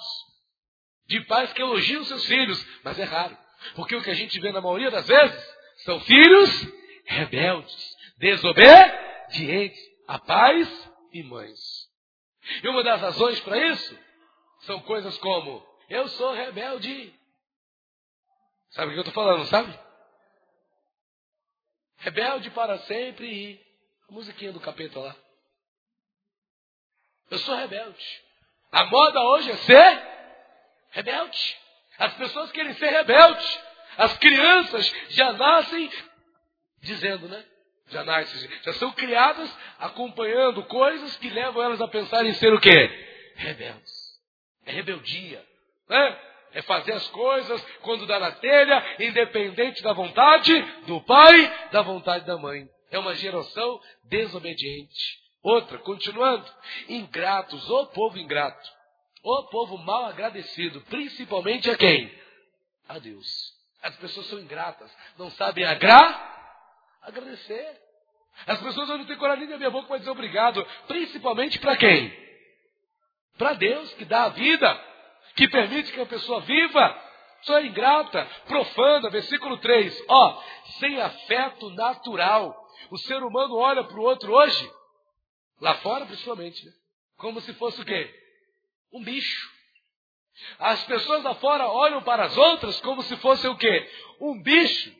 [1.07, 3.37] de pais que elogiam seus filhos, mas é raro.
[3.75, 6.67] Porque o que a gente vê na maioria das vezes são filhos
[7.05, 11.59] rebeldes, desobedientes a pais e mães.
[12.63, 13.97] E uma das razões para isso
[14.61, 17.13] são coisas como eu sou rebelde.
[18.71, 19.84] Sabe o que eu estou falando, sabe?
[22.05, 23.59] Rebelde para sempre e
[24.07, 25.15] a musiquinha do capeta lá.
[27.31, 28.21] Eu sou rebelde.
[28.71, 30.03] A moda hoje é ser
[30.91, 31.57] rebelde.
[31.97, 33.59] As pessoas querem ser rebeldes.
[33.97, 35.89] As crianças já nascem
[36.79, 37.43] dizendo, né?
[37.87, 42.61] Já nascem, já são criadas acompanhando coisas que levam elas a pensar em ser o
[42.61, 43.33] quê?
[43.35, 44.19] Rebeldes.
[44.63, 45.43] É rebeldia.
[45.89, 46.19] Né?
[46.55, 50.53] É fazer as coisas quando dá na telha, independente da vontade
[50.87, 52.67] do pai, da vontade da mãe.
[52.89, 55.19] É uma geração desobediente.
[55.43, 56.49] Outra, continuando,
[56.87, 58.69] ingratos, o povo ingrato.
[59.21, 62.09] O povo mal agradecido, principalmente a quem?
[62.87, 63.27] A Deus.
[63.83, 66.33] As pessoas são ingratas, não sabem agra
[67.01, 67.81] agradecer.
[68.47, 72.11] As pessoas não têm coragem de abrir a boca para dizer obrigado, principalmente para quem?
[73.37, 74.94] Para Deus que dá a vida,
[75.35, 77.03] que permite que a pessoa viva.
[77.41, 80.03] Só é ingrata, profana, versículo 3.
[80.07, 80.43] Ó,
[80.79, 82.55] sem afeto natural.
[82.89, 84.71] O ser humano olha para o outro hoje,
[85.61, 86.71] lá fora principalmente, né?
[87.17, 88.25] como se fosse o quê?
[88.95, 89.53] um bicho.
[90.59, 93.89] As pessoas lá fora olham para as outras como se fosse o quê?
[94.19, 94.93] Um bicho.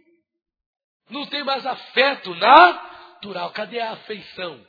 [1.10, 3.52] Não tem mais afeto natural.
[3.52, 4.66] Cadê a afeição?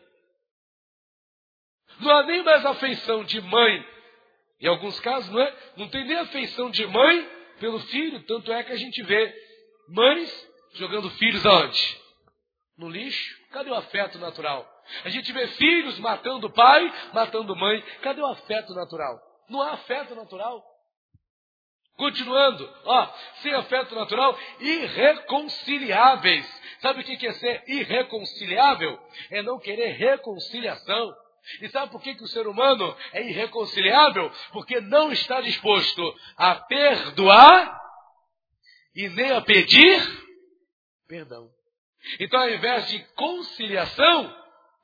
[2.00, 3.95] Não há nem mais afeição de mãe.
[4.60, 5.54] Em alguns casos, não é?
[5.76, 7.28] Não tem nem afeição de mãe
[7.60, 8.22] pelo filho.
[8.24, 9.34] Tanto é que a gente vê
[9.88, 11.98] mães jogando filhos aonde?
[12.78, 13.36] No lixo.
[13.50, 14.66] Cadê o afeto natural?
[15.04, 17.82] A gente vê filhos matando pai, matando mãe.
[18.02, 19.20] Cadê o afeto natural?
[19.48, 20.62] Não há afeto natural.
[21.96, 23.06] Continuando, ó,
[23.40, 26.46] sem afeto natural, irreconciliáveis.
[26.80, 28.98] Sabe o que é ser irreconciliável?
[29.30, 31.14] É não querer reconciliação.
[31.60, 34.30] E sabe por que, que o ser humano é irreconciliável?
[34.52, 37.80] Porque não está disposto a perdoar
[38.94, 40.26] e nem a pedir
[41.06, 41.50] perdão.
[42.20, 44.36] Então, ao invés de conciliação,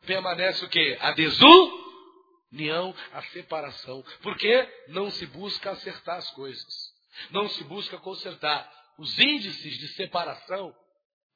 [0.06, 0.98] permanece o que?
[1.00, 4.04] A desunião, a separação.
[4.22, 6.92] Porque não se busca acertar as coisas.
[7.30, 8.70] Não se busca consertar.
[8.98, 10.74] Os índices de separação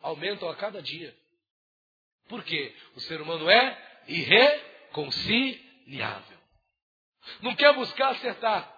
[0.01, 1.17] aumentam a cada dia.
[2.29, 2.75] Por quê?
[2.95, 4.76] O ser humano é irreconciliável.
[7.43, 8.73] Não quer buscar acertar.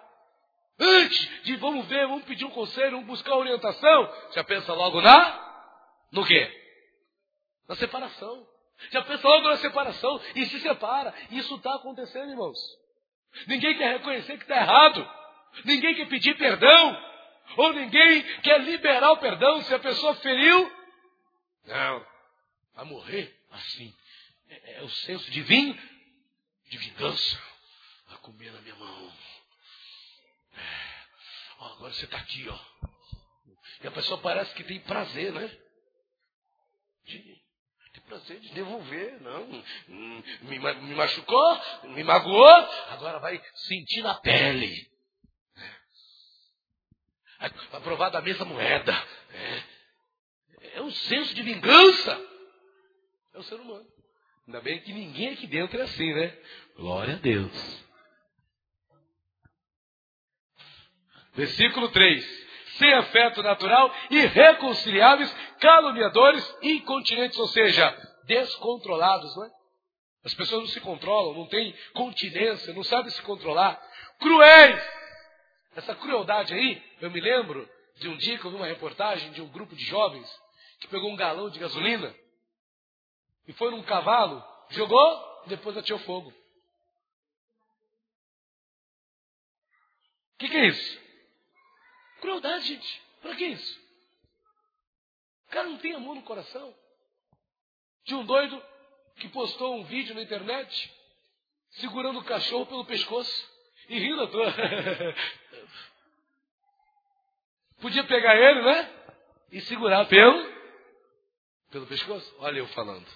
[0.79, 5.49] Antes de vamos ver, vamos pedir um conselho, vamos buscar orientação, já pensa logo na
[6.11, 6.51] no quê?
[7.67, 8.47] Na separação.
[8.91, 11.13] Já pensa logo na separação e se separa.
[11.31, 12.57] Isso está acontecendo, irmãos.
[13.45, 15.09] Ninguém quer reconhecer que está errado.
[15.65, 17.09] Ninguém quer pedir perdão.
[17.57, 20.71] Ou ninguém quer liberar o perdão se a pessoa feriu.
[21.65, 22.05] Não.
[22.75, 23.93] Vai morrer assim.
[24.49, 25.77] É, é o senso de vim,
[26.69, 27.41] de vingança.
[28.07, 29.13] Vai comer na minha mão.
[30.53, 30.89] É.
[31.59, 32.59] Ó, agora você está aqui, ó.
[33.83, 35.57] E a pessoa parece que tem prazer, né?
[37.05, 39.47] De prazer de devolver, não.
[39.87, 42.47] Me, me machucou, me magoou,
[42.89, 44.89] agora vai sentir na pele.
[47.71, 48.93] Vai provar da mesma moeda.
[49.31, 50.77] É.
[50.77, 52.19] é um senso de vingança.
[53.33, 53.87] É o ser humano.
[54.49, 56.35] Ainda bem que ninguém aqui dentro é assim, né?
[56.75, 57.85] Glória a Deus.
[61.35, 62.47] Versículo 3.
[62.79, 69.51] Sem afeto natural, irreconciliáveis, caluniadores, incontinentes, ou seja, descontrolados, não é?
[70.25, 73.79] As pessoas não se controlam, não têm continência, não sabem se controlar.
[74.17, 74.83] Cruéis!
[75.75, 79.43] Essa crueldade aí, eu me lembro de um dia que eu vi uma reportagem de
[79.43, 80.27] um grupo de jovens
[80.79, 82.11] que pegou um galão de gasolina
[83.49, 86.29] e foi num cavalo, jogou e depois atirou fogo.
[86.29, 86.33] O
[90.37, 91.01] que, que é isso?
[92.21, 93.01] Crueldade, gente.
[93.23, 93.81] Para que isso?
[95.47, 96.75] O cara não tem amor no coração.
[98.05, 98.63] De um doido
[99.15, 100.95] que postou um vídeo na internet
[101.71, 103.51] segurando o cachorro pelo pescoço
[103.89, 104.53] e rindo à toa.
[107.81, 109.15] Podia pegar ele, né?
[109.51, 110.53] E segurar pelo,
[111.71, 112.35] pelo pescoço.
[112.37, 113.07] Olha eu falando.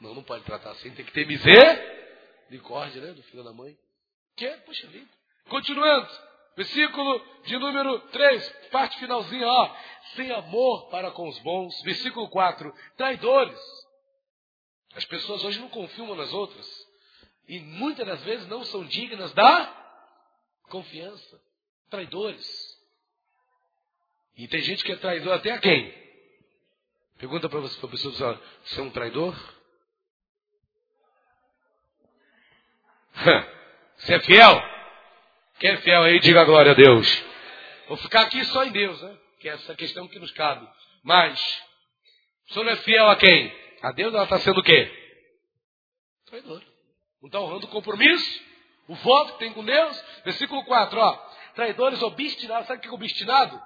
[0.00, 0.90] Não, não pode tratar assim.
[0.90, 3.12] Tem que ter misericórdia, né?
[3.12, 3.76] Do filho da mãe.
[4.36, 5.08] Que é, puxa vida.
[5.48, 6.08] Continuando.
[6.56, 9.76] Versículo de número 3, parte finalzinha, ó.
[10.16, 11.80] Sem amor para com os bons.
[11.82, 12.74] Versículo 4.
[12.96, 13.60] Traidores.
[14.94, 16.66] As pessoas hoje não confiam nas outras.
[17.46, 19.72] E muitas das vezes não são dignas da
[20.64, 21.40] confiança.
[21.88, 22.78] Traidores.
[24.36, 25.92] E tem gente que é traidor até a quem?
[27.18, 29.57] Pergunta para você, para a pessoa, você é um traidor?
[33.98, 34.62] Você é fiel?
[35.58, 37.24] Quem é fiel aí, diga glória a Deus.
[37.88, 39.18] Vou ficar aqui só em Deus, né?
[39.40, 40.68] Que é essa questão que nos cabe.
[41.02, 41.40] Mas,
[42.48, 43.52] o senhor não é fiel a quem?
[43.82, 44.90] A Deus ela está sendo o quê?
[46.26, 46.62] Traidor.
[47.20, 48.40] Não está honrando o compromisso,
[48.86, 50.04] o voto que tem com Deus.
[50.24, 51.12] Versículo 4, ó.
[51.54, 52.68] Traidores obstinados.
[52.68, 53.60] Sabe o que é obstinado?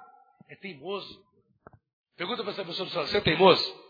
[0.49, 1.23] É teimoso.
[2.17, 3.83] Pergunta para essa pessoa, você é teimoso?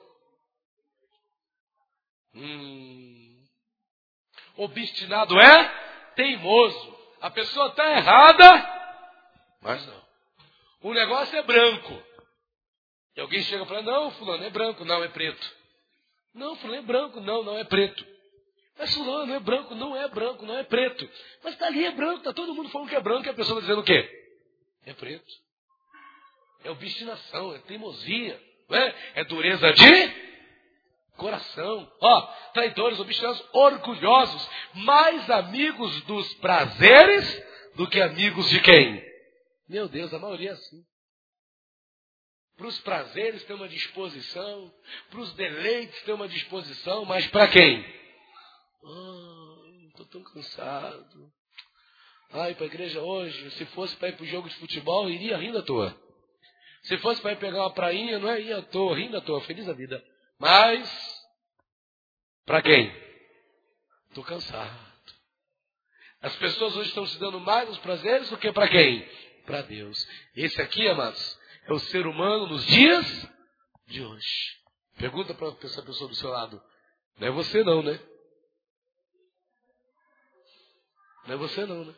[2.35, 3.22] Hum.
[4.57, 6.97] Obstinado é teimoso.
[7.21, 9.07] A pessoa está errada,
[9.61, 10.03] mas não.
[10.81, 12.03] O negócio é branco.
[13.15, 15.55] E alguém chega fala, não, fulano, é branco, não, é preto.
[16.33, 18.05] Não, fulano é branco, não, não é preto.
[18.77, 21.09] Mas fulano é branco, não é branco, não é preto.
[21.43, 23.59] Mas está ali, é branco, está todo mundo falando que é branco e a pessoa
[23.59, 24.09] está dizendo o quê?
[24.85, 25.31] É preto.
[26.63, 29.21] É obstinação, é teimosia, é?
[29.21, 30.32] é dureza de
[31.17, 31.91] coração.
[32.01, 32.21] Ó,
[32.53, 37.43] traidores, obstinados, orgulhosos, mais amigos dos prazeres
[37.75, 39.03] do que amigos de quem?
[39.67, 40.83] Meu Deus, a maioria é assim.
[42.55, 44.71] Para os prazeres tem uma disposição,
[45.09, 47.83] para os deleites tem uma disposição, mas para quem?
[48.85, 51.31] Ah, estou tão cansado.
[52.31, 55.37] Ai, para a igreja hoje, se fosse para ir para o jogo de futebol, iria
[55.37, 55.95] rindo à toa.
[56.83, 59.41] Se fosse para ir pegar uma prainha, não é ia à toa, rindo à toa,
[59.41, 60.03] feliz a vida.
[60.43, 61.23] Mas,
[62.45, 62.93] para quem?
[64.09, 64.77] Estou cansado.
[66.21, 69.07] As pessoas hoje estão se dando mais os prazeres do que para quem?
[69.45, 70.05] Para Deus.
[70.35, 73.29] Esse aqui, amados, é o ser humano nos dias
[73.87, 74.57] de hoje.
[74.97, 76.61] Pergunta para essa pessoa do seu lado.
[77.17, 77.97] Não é você não, né?
[81.25, 81.95] Não é você não, né?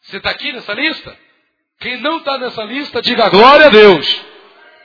[0.00, 1.14] Você está aqui nessa lista?
[1.78, 4.06] Quem não está nessa lista, diga glória a Deus.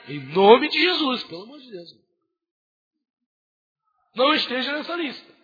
[0.08, 2.05] Em nome de Jesus, pelo amor de Deus.
[4.16, 5.34] Não esteja nessa lista.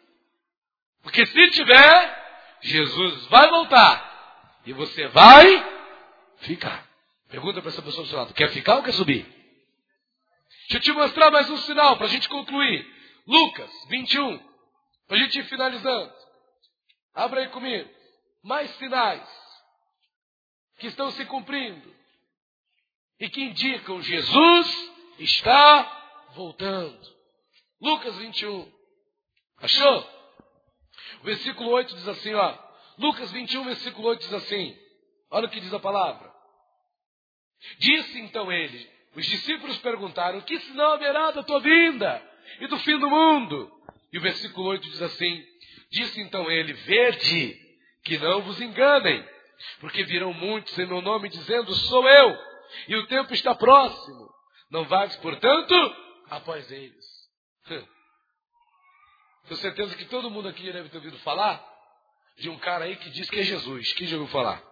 [1.03, 4.61] Porque se tiver, Jesus vai voltar.
[4.65, 5.47] E você vai
[6.39, 6.89] ficar.
[7.29, 9.25] Pergunta para essa pessoa do seu lado: quer ficar ou quer subir?
[10.63, 12.91] Deixa eu te mostrar mais um sinal para a gente concluir.
[13.27, 14.39] Lucas 21.
[15.07, 16.13] Para a gente ir finalizando.
[17.15, 17.91] Abra aí comigo.
[18.43, 19.29] Mais sinais
[20.79, 21.95] que estão se cumprindo
[23.21, 27.22] e que indicam Jesus está voltando.
[27.83, 28.73] Lucas 21.
[29.59, 30.09] Achou?
[31.21, 32.59] O versículo 8 diz assim, ó.
[32.99, 34.77] Lucas 21, versículo 8 diz assim.
[35.31, 36.33] Olha o que diz a palavra.
[37.79, 42.23] Disse então ele, os discípulos perguntaram, que sinal haverá da tua vinda
[42.61, 43.71] e do fim do mundo?
[44.13, 45.45] E o versículo 8 diz assim,
[45.91, 47.61] disse então ele, vede
[48.05, 49.25] que não vos enganem,
[49.81, 52.39] porque virão muitos em meu nome dizendo: Sou eu,
[52.89, 54.29] e o tempo está próximo.
[54.71, 55.75] Não vagues, portanto,
[56.31, 57.02] após eles.
[57.67, 61.63] Tenho certeza que todo mundo aqui deve ter ouvido falar
[62.37, 63.93] de um cara aí que diz que é Jesus.
[63.95, 64.63] Quem já ouviu falar?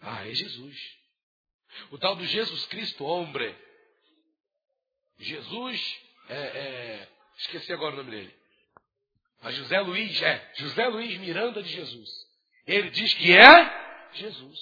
[0.00, 0.76] Ah, é Jesus.
[1.90, 3.54] O tal do Jesus Cristo, homem.
[5.18, 7.08] Jesus, é, é,
[7.38, 8.34] esqueci agora o nome dele.
[9.42, 12.10] Mas José Luiz, é, José Luiz Miranda de Jesus.
[12.66, 14.60] Ele diz que é Jesus.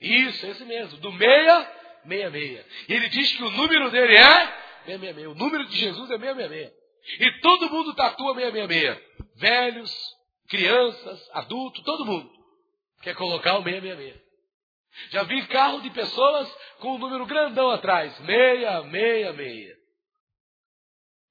[0.00, 0.98] Isso, esse mesmo.
[0.98, 2.66] Do meia, meia, meia.
[2.88, 5.30] E ele diz que o número dele é meia, meia, meia.
[5.30, 6.72] O número de Jesus é meia, meia, meia.
[7.18, 9.02] E todo mundo tatua meia, meia, meia.
[9.36, 9.92] Velhos,
[10.48, 12.30] crianças, adultos, todo mundo
[13.02, 14.20] quer colocar o meia, meia, meia.
[15.10, 18.18] Já vi carro de pessoas com um número grandão atrás.
[18.20, 19.76] Meia, meia, meia.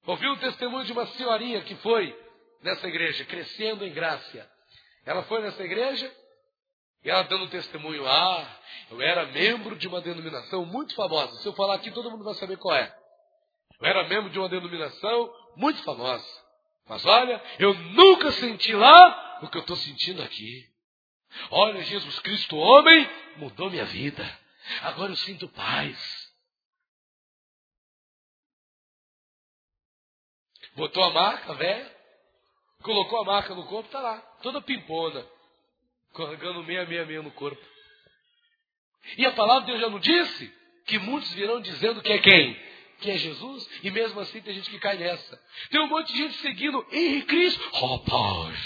[0.06, 2.16] Ouvi um testemunho de uma senhorinha que foi
[2.62, 4.50] nessa igreja, crescendo em graça.
[5.04, 6.10] Ela foi nessa igreja
[7.04, 8.06] e ela dando testemunho.
[8.06, 8.58] Ah,
[8.90, 11.36] eu era membro de uma denominação muito famosa.
[11.40, 12.99] Se eu falar aqui, todo mundo vai saber qual é.
[13.80, 16.26] Eu era membro de uma denominação muito famosa.
[16.86, 20.68] Mas olha, eu nunca senti lá o que eu estou sentindo aqui.
[21.50, 24.38] Olha, Jesus Cristo, homem, mudou minha vida.
[24.82, 26.30] Agora eu sinto paz.
[30.74, 31.90] Botou a marca, velho,
[32.82, 35.26] colocou a marca no corpo, está lá, toda pimpona,
[36.14, 37.60] carregando meia, meia, meia no corpo.
[39.16, 40.54] E a palavra de Deus já não disse
[40.86, 42.69] que muitos virão dizendo que é quem?
[43.00, 45.42] Que é Jesus, e mesmo assim tem gente que cai nessa.
[45.70, 47.62] Tem um monte de gente seguindo Henrique Cristo.
[47.70, 48.58] Rapaz,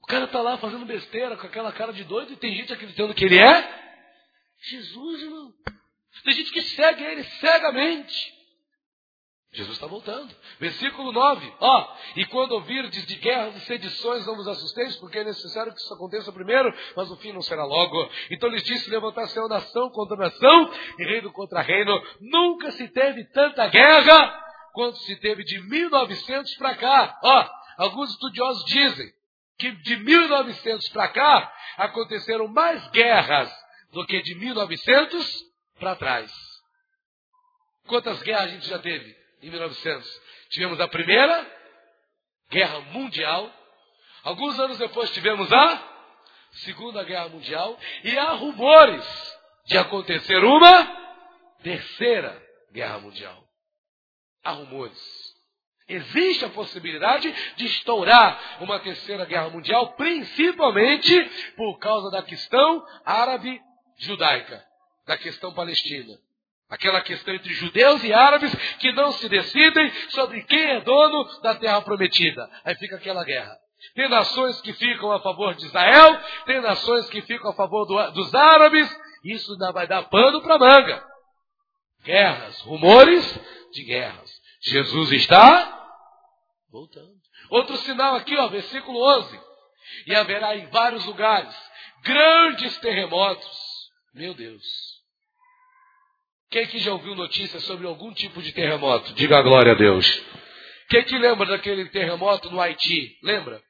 [0.00, 3.14] o cara está lá fazendo besteira com aquela cara de doido e tem gente acreditando
[3.14, 3.86] que ele é
[4.62, 5.52] Jesus, irmão.
[6.24, 8.35] Tem gente que segue ele cegamente.
[9.56, 10.34] Jesus está voltando.
[10.60, 11.54] Versículo 9.
[11.60, 15.80] Ó, e quando ouvirdes de guerras e sedições, não vos assusteis, porque é necessário que
[15.80, 18.10] isso aconteça primeiro, mas o fim não será logo.
[18.30, 22.02] Então lhes disse: levantar-se nação contra nação e reino contra reino.
[22.20, 24.44] Nunca se teve tanta guerra
[24.74, 27.18] quanto se teve de 1900 para cá.
[27.22, 27.48] Ó,
[27.78, 29.10] alguns estudiosos dizem
[29.58, 33.50] que de 1900 para cá aconteceram mais guerras
[33.90, 35.44] do que de 1900
[35.80, 36.30] para trás.
[37.86, 40.20] Quantas guerras a gente já teve em 1900?
[40.50, 41.50] Tivemos a primeira
[42.50, 43.52] guerra mundial.
[44.22, 45.96] Alguns anos depois tivemos a
[46.50, 51.06] segunda guerra mundial e há rumores de acontecer uma
[51.62, 53.44] terceira guerra mundial.
[54.42, 54.96] Há rumores.
[55.88, 64.64] Existe a possibilidade de estourar uma terceira guerra mundial, principalmente por causa da questão árabe-judaica,
[65.06, 66.18] da questão palestina.
[66.68, 71.54] Aquela questão entre judeus e árabes que não se decidem sobre quem é dono da
[71.54, 72.48] terra prometida.
[72.64, 73.56] Aí fica aquela guerra.
[73.94, 78.10] Tem nações que ficam a favor de Israel, tem nações que ficam a favor do,
[78.12, 78.88] dos árabes.
[79.24, 81.04] Isso ainda vai dar pano para manga.
[82.04, 83.40] Guerras, rumores
[83.72, 84.30] de guerras.
[84.60, 85.76] Jesus está
[86.76, 87.16] Voltando.
[87.48, 89.40] Outro sinal aqui, ó, versículo 11.
[90.08, 91.56] E haverá em vários lugares
[92.02, 93.90] grandes terremotos.
[94.12, 94.62] Meu Deus.
[96.50, 99.12] Quem aqui já ouviu notícias sobre algum tipo de terremoto?
[99.14, 100.06] Diga a glória a Deus.
[100.88, 103.18] Quem que lembra daquele terremoto no Haiti?
[103.22, 103.60] Lembra?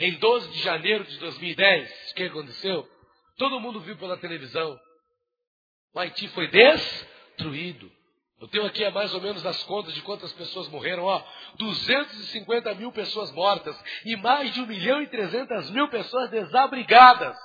[0.00, 2.88] Em 12 de janeiro de 2010, o que aconteceu?
[3.36, 4.78] Todo mundo viu pela televisão.
[5.94, 7.90] O Haiti foi destruído.
[8.40, 11.04] Eu tenho aqui mais ou menos as contas de quantas pessoas morreram.
[11.04, 11.24] Ó,
[11.56, 17.36] 250 mil pessoas mortas e mais de 1 milhão e 300 mil pessoas desabrigadas.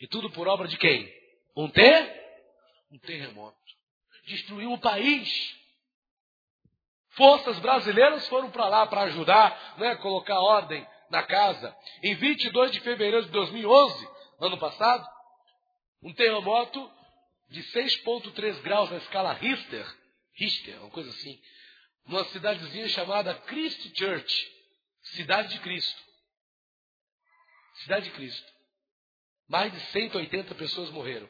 [0.00, 1.08] E tudo por obra de quem?
[1.56, 2.20] Um ter?
[2.90, 3.56] Um terremoto.
[4.24, 5.56] Destruiu o país.
[7.10, 11.76] Forças brasileiras foram para lá para ajudar, né, colocar ordem na casa.
[12.02, 14.08] Em 22 de fevereiro de 2011,
[14.40, 15.06] ano passado,
[16.02, 16.90] um terremoto
[17.48, 19.86] de 6,3 graus na escala Richter
[20.40, 21.38] Richter, uma coisa assim,
[22.06, 24.60] numa cidadezinha chamada Christchurch,
[25.02, 26.02] Cidade de Cristo.
[27.82, 28.52] Cidade de Cristo.
[29.48, 31.28] Mais de 180 pessoas morreram.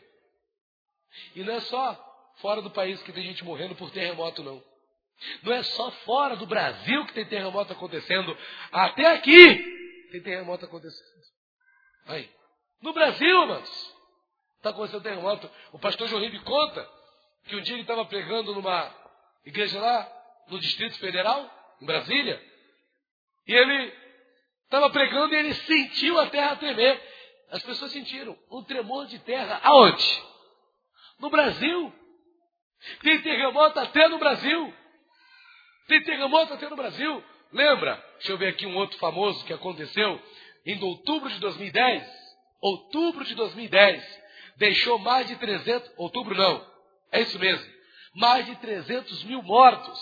[1.34, 4.62] E não é só fora do país que tem gente morrendo por terremoto, não.
[5.42, 8.36] Não é só fora do Brasil que tem terremoto acontecendo.
[8.72, 11.08] Até aqui tem terremoto acontecendo.
[12.06, 12.30] Aí.
[12.80, 13.96] No Brasil, mas
[14.56, 15.50] está acontecendo terremoto.
[15.72, 16.88] O pastor João Ribe conta
[17.46, 18.94] que um dia ele estava pregando numa
[19.44, 20.10] igreja lá
[20.48, 21.50] no Distrito Federal,
[21.80, 22.42] em Brasília,
[23.46, 23.94] e ele
[24.64, 27.00] estava pregando e ele sentiu a terra tremer.
[27.50, 29.60] As pessoas sentiram um tremor de terra.
[29.62, 30.29] Aonde?
[31.20, 31.92] No Brasil.
[33.02, 34.74] Tem terremoto até no Brasil.
[35.86, 37.24] Tem terremoto até no Brasil.
[37.52, 37.96] Lembra?
[38.14, 40.20] Deixa eu ver aqui um outro famoso que aconteceu
[40.66, 42.04] em outubro de 2010.
[42.60, 44.20] Outubro de 2010.
[44.56, 45.92] Deixou mais de 300.
[45.96, 46.68] Outubro não.
[47.12, 47.80] É isso mesmo
[48.14, 50.00] mais de 300 mil mortos.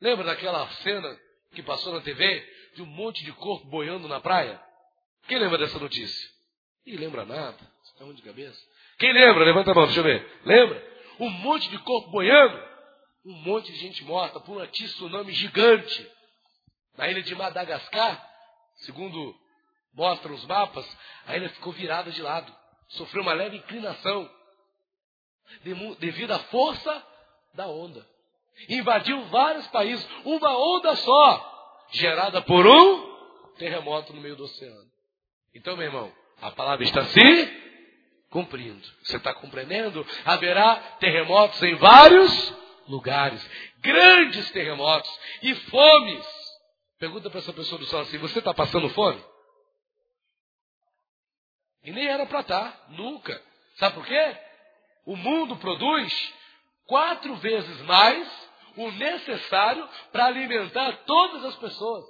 [0.00, 1.18] Lembra daquela cena
[1.52, 4.60] que passou na TV de um monte de corpo boiando na praia?
[5.26, 6.30] Quem lembra dessa notícia?
[6.86, 7.58] Ih, lembra nada.
[7.84, 8.60] Está de cabeça?
[8.98, 9.44] Quem lembra?
[9.44, 10.40] Levanta a mão, deixa eu ver.
[10.44, 10.88] Lembra?
[11.20, 12.60] Um monte de corpo boiando.
[13.24, 16.10] Um monte de gente morta por um tsunami gigante.
[16.96, 18.28] Na ilha de Madagascar,
[18.76, 19.34] segundo
[19.94, 22.52] mostram os mapas, a ilha ficou virada de lado.
[22.88, 24.28] Sofreu uma leve inclinação.
[25.98, 27.06] Devido à força
[27.54, 28.04] da onda.
[28.68, 34.88] Invadiu vários países, uma onda só, gerada por um terremoto no meio do oceano.
[35.54, 37.67] Então, meu irmão, a palavra está se
[38.30, 38.86] cumprindo.
[39.02, 40.06] Você está compreendendo?
[40.24, 42.54] Haverá terremotos em vários
[42.86, 43.44] lugares,
[43.80, 45.10] grandes terremotos
[45.42, 46.26] e fomes.
[46.98, 49.22] Pergunta para essa pessoa do sol assim: você está passando fome?
[51.84, 53.40] E nem era para estar, tá, nunca.
[53.76, 54.36] Sabe por quê?
[55.06, 56.34] O mundo produz
[56.86, 62.04] quatro vezes mais o necessário para alimentar todas as pessoas.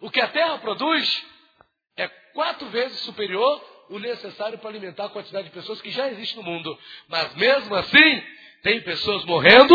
[0.00, 1.26] O que a terra produz
[1.96, 6.36] é quatro vezes superior o necessário para alimentar a quantidade de pessoas que já existe
[6.36, 6.78] no mundo.
[7.08, 8.22] Mas mesmo assim,
[8.62, 9.74] tem pessoas morrendo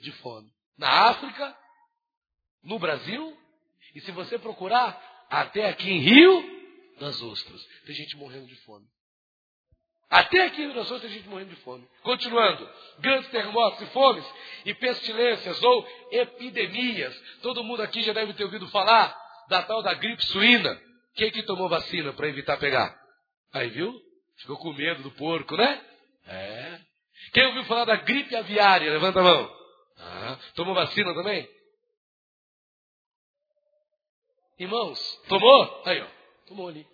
[0.00, 0.48] de fome.
[0.78, 1.56] Na África,
[2.62, 3.36] no Brasil,
[3.94, 6.58] e se você procurar até aqui em Rio
[7.00, 8.86] das Ostras, tem gente morrendo de fome.
[10.08, 11.86] Até aqui em Rio das Ostras tem gente morrendo de fome.
[12.02, 14.24] Continuando, grandes terremotos e fomes
[14.64, 17.14] e pestilências ou epidemias.
[17.42, 19.14] Todo mundo aqui já deve ter ouvido falar
[19.48, 20.80] da tal da gripe suína.
[21.14, 23.07] Quem que tomou vacina para evitar pegar?
[23.52, 23.94] Aí viu?
[24.38, 25.84] Ficou com medo do porco, né?
[26.26, 26.80] É.
[27.32, 28.92] Quem ouviu falar da gripe aviária?
[28.92, 29.58] Levanta a mão.
[29.98, 31.48] Ah, tomou vacina também?
[34.58, 35.82] Irmãos, tomou?
[35.86, 36.06] Aí, ó.
[36.46, 36.86] Tomou ali.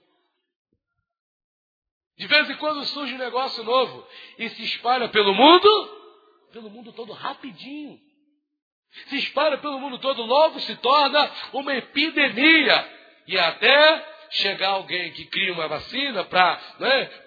[2.16, 4.07] De vez em quando surge um negócio novo
[4.38, 5.68] e se espalha pelo mundo,
[6.52, 7.98] pelo mundo todo rapidinho.
[9.09, 12.92] Se espalha pelo mundo todo, logo se torna uma epidemia.
[13.26, 17.24] E até chegar alguém que cria uma vacina para né,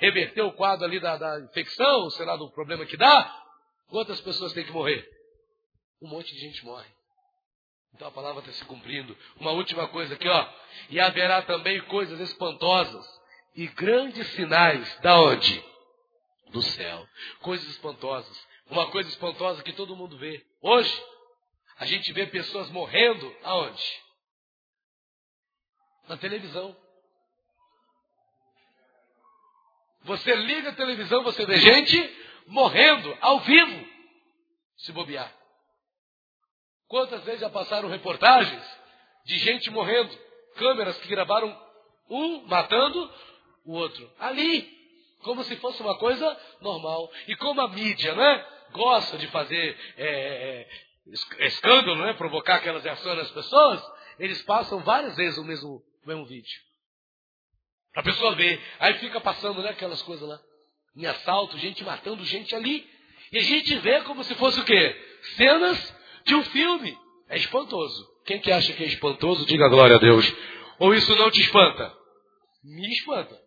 [0.00, 3.44] reverter o quadro ali da, da infecção, sei lá, do problema que dá,
[3.88, 5.06] quantas pessoas têm que morrer?
[6.00, 6.88] Um monte de gente morre.
[7.94, 9.16] Então a palavra está se cumprindo.
[9.40, 10.48] Uma última coisa aqui, ó.
[10.90, 13.06] E haverá também coisas espantosas
[13.54, 15.64] e grandes sinais da onde?
[16.50, 17.06] Do céu.
[17.40, 18.46] Coisas espantosas.
[18.68, 20.44] Uma coisa espantosa que todo mundo vê.
[20.60, 21.02] Hoje,
[21.78, 24.05] a gente vê pessoas morrendo aonde?
[26.08, 26.76] Na televisão.
[30.02, 33.88] Você liga a televisão, você vê gente morrendo ao vivo,
[34.76, 35.34] se bobear.
[36.86, 38.62] Quantas vezes já passaram reportagens
[39.24, 40.16] de gente morrendo,
[40.54, 41.60] câmeras que gravaram
[42.08, 43.12] um matando
[43.64, 44.76] o outro ali,
[45.22, 47.10] como se fosse uma coisa normal.
[47.26, 50.68] E como a mídia, né, gosta de fazer é, é,
[51.38, 53.82] é escândalo, né, provocar aquelas reações nas pessoas,
[54.20, 56.60] eles passam várias vezes o mesmo o mesmo vídeo.
[57.96, 58.60] A pessoa ver.
[58.78, 60.40] Aí fica passando né, aquelas coisas lá.
[60.96, 62.88] Em assalto, gente matando gente ali.
[63.32, 64.96] E a gente vê como se fosse o quê?
[65.36, 66.96] Cenas de um filme.
[67.28, 68.06] É espantoso.
[68.24, 70.24] Quem que acha que é espantoso, diga glória a Deus.
[70.78, 71.92] Ou isso não te espanta?
[72.62, 73.40] Me espanta.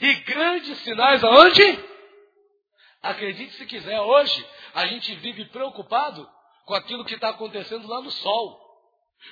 [0.00, 1.62] E grandes sinais aonde?
[3.02, 6.28] Acredite se quiser, hoje a gente vive preocupado
[6.64, 8.65] com aquilo que está acontecendo lá no sol.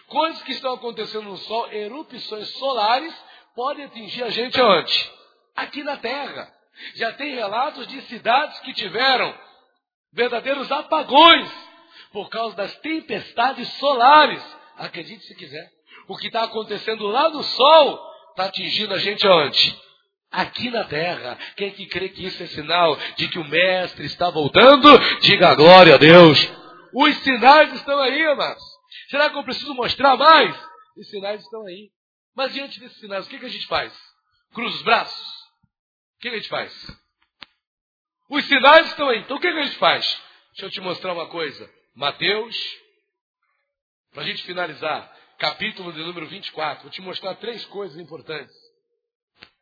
[0.06, 3.14] Coisas que estão acontecendo no Sol, erupções solares,
[3.54, 5.10] podem atingir a gente onde?
[5.56, 6.52] Aqui na Terra.
[6.96, 9.34] Já tem relatos de cidades que tiveram
[10.12, 11.50] verdadeiros apagões
[12.12, 14.42] por causa das tempestades solares.
[14.76, 15.70] Acredite se quiser.
[16.08, 19.78] O que está acontecendo lá no Sol está atingindo a gente onde?
[20.30, 21.38] Aqui na terra.
[21.56, 24.98] Quem que crê que isso é sinal de que o Mestre está voltando?
[25.20, 26.52] Diga glória a Deus.
[26.92, 28.73] Os sinais estão aí, amados.
[29.08, 30.68] Será que eu preciso mostrar mais?
[30.96, 31.90] Os sinais estão aí.
[32.34, 33.92] Mas diante desses sinais, o que, que a gente faz?
[34.52, 35.26] Cruza os braços?
[36.16, 37.00] O que, que a gente faz?
[38.28, 39.20] Os sinais estão aí.
[39.20, 40.04] Então o que, que a gente faz?
[40.52, 41.70] Deixa eu te mostrar uma coisa.
[41.94, 42.56] Mateus,
[44.12, 46.82] para a gente finalizar, capítulo de número 24.
[46.82, 48.54] Vou te mostrar três coisas importantes.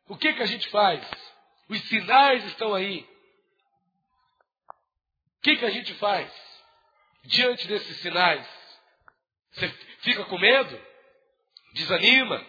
[0.07, 1.05] O que, que a gente faz?
[1.69, 3.07] Os sinais estão aí.
[5.37, 6.31] O que, que a gente faz
[7.25, 8.47] diante desses sinais?
[9.53, 9.69] Você
[10.01, 10.79] fica com medo?
[11.73, 12.45] Desanima?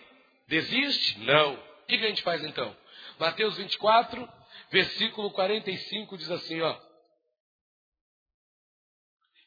[0.49, 1.19] Desiste?
[1.21, 1.55] Não.
[1.55, 2.75] O que, a gente faz então?
[3.19, 4.29] Mateus 24,
[4.71, 6.77] versículo 45 diz assim, ó.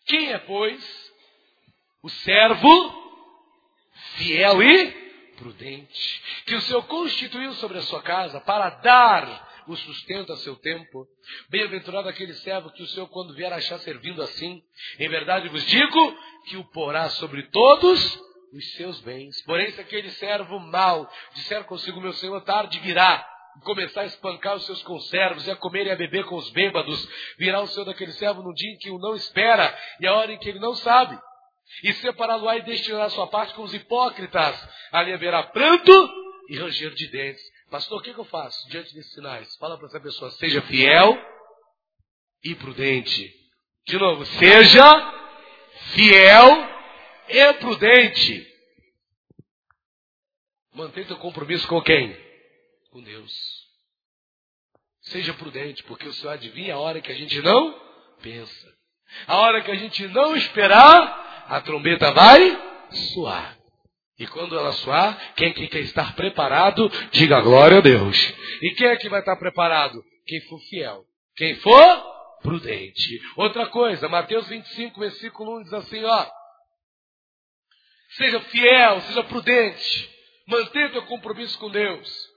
[0.06, 1.12] Quem é, pois,
[2.02, 3.08] o servo
[4.16, 10.32] fiel e prudente, que o Senhor constituiu sobre a sua casa para dar o sustento
[10.32, 11.08] a seu tempo.
[11.50, 14.62] Bem-aventurado aquele servo que o Senhor, quando vier achar servindo assim,
[15.00, 18.20] em verdade vos digo que o porá sobre todos
[18.54, 19.42] os seus bens.
[19.44, 23.28] Porém, se aquele servo mau disser consigo, meu Senhor, tarde virá,
[23.64, 27.08] começar a espancar os seus conservos, e a comer e a beber com os bêbados,
[27.38, 30.32] virá o Senhor daquele servo no dia em que o não espera, e a hora
[30.32, 31.20] em que ele não sabe.
[31.84, 34.70] E separá-lo-á e destinará sua parte com os hipócritas.
[34.92, 35.92] Ali haverá pranto
[36.50, 37.57] e ranger de dentes.
[37.70, 39.56] Pastor, o que, eu faço diante desses sinais?
[39.58, 41.18] Fala para essa pessoa, seja fiel
[42.44, 43.34] e prudente.
[43.86, 44.84] De novo, seja
[45.94, 46.50] fiel
[47.28, 48.48] e prudente.
[50.74, 52.16] Mantenha teu compromisso com quem?
[52.92, 53.34] Com Deus.
[55.02, 57.74] Seja prudente, porque o Senhor adivinha a hora que a gente não
[58.22, 58.78] pensa.
[59.26, 62.40] A hora que a gente não esperar, a trombeta vai
[63.14, 63.57] soar.
[64.20, 68.18] E quando ela soar, quem que quer estar preparado, diga glória a Deus.
[68.62, 70.04] E quem é que vai estar preparado?
[70.26, 71.06] Quem for fiel.
[71.36, 73.22] Quem for prudente.
[73.36, 76.26] Outra coisa, Mateus 25, versículo 1 diz assim, ó.
[78.16, 80.10] Seja fiel, seja prudente.
[80.48, 82.28] Mantenha teu compromisso com Deus.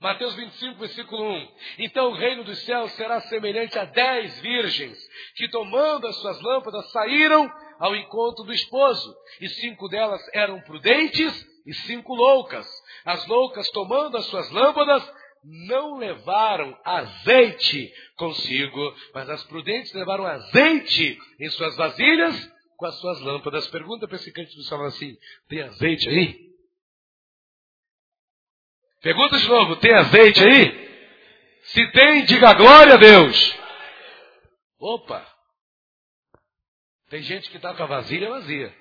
[0.00, 1.48] Mateus 25, versículo 1.
[1.80, 4.96] Então o reino dos céus será semelhante a dez virgens
[5.36, 9.14] que, tomando as suas lâmpadas, saíram ao encontro do esposo.
[9.40, 12.66] E cinco delas eram prudentes e cinco loucas.
[13.04, 15.02] As loucas, tomando as suas lâmpadas,
[15.44, 23.20] não levaram azeite consigo, mas as prudentes levaram azeite em suas vasilhas com as suas
[23.20, 23.68] lâmpadas.
[23.68, 25.16] Pergunta para esse crente do céu assim:
[25.48, 26.48] tem azeite aí?
[29.00, 30.88] Pergunta de novo: tem azeite aí?
[31.62, 33.58] Se tem, diga glória a Deus.
[34.80, 35.37] Opa!
[37.08, 38.74] Tem gente que está com a vasilha vazia.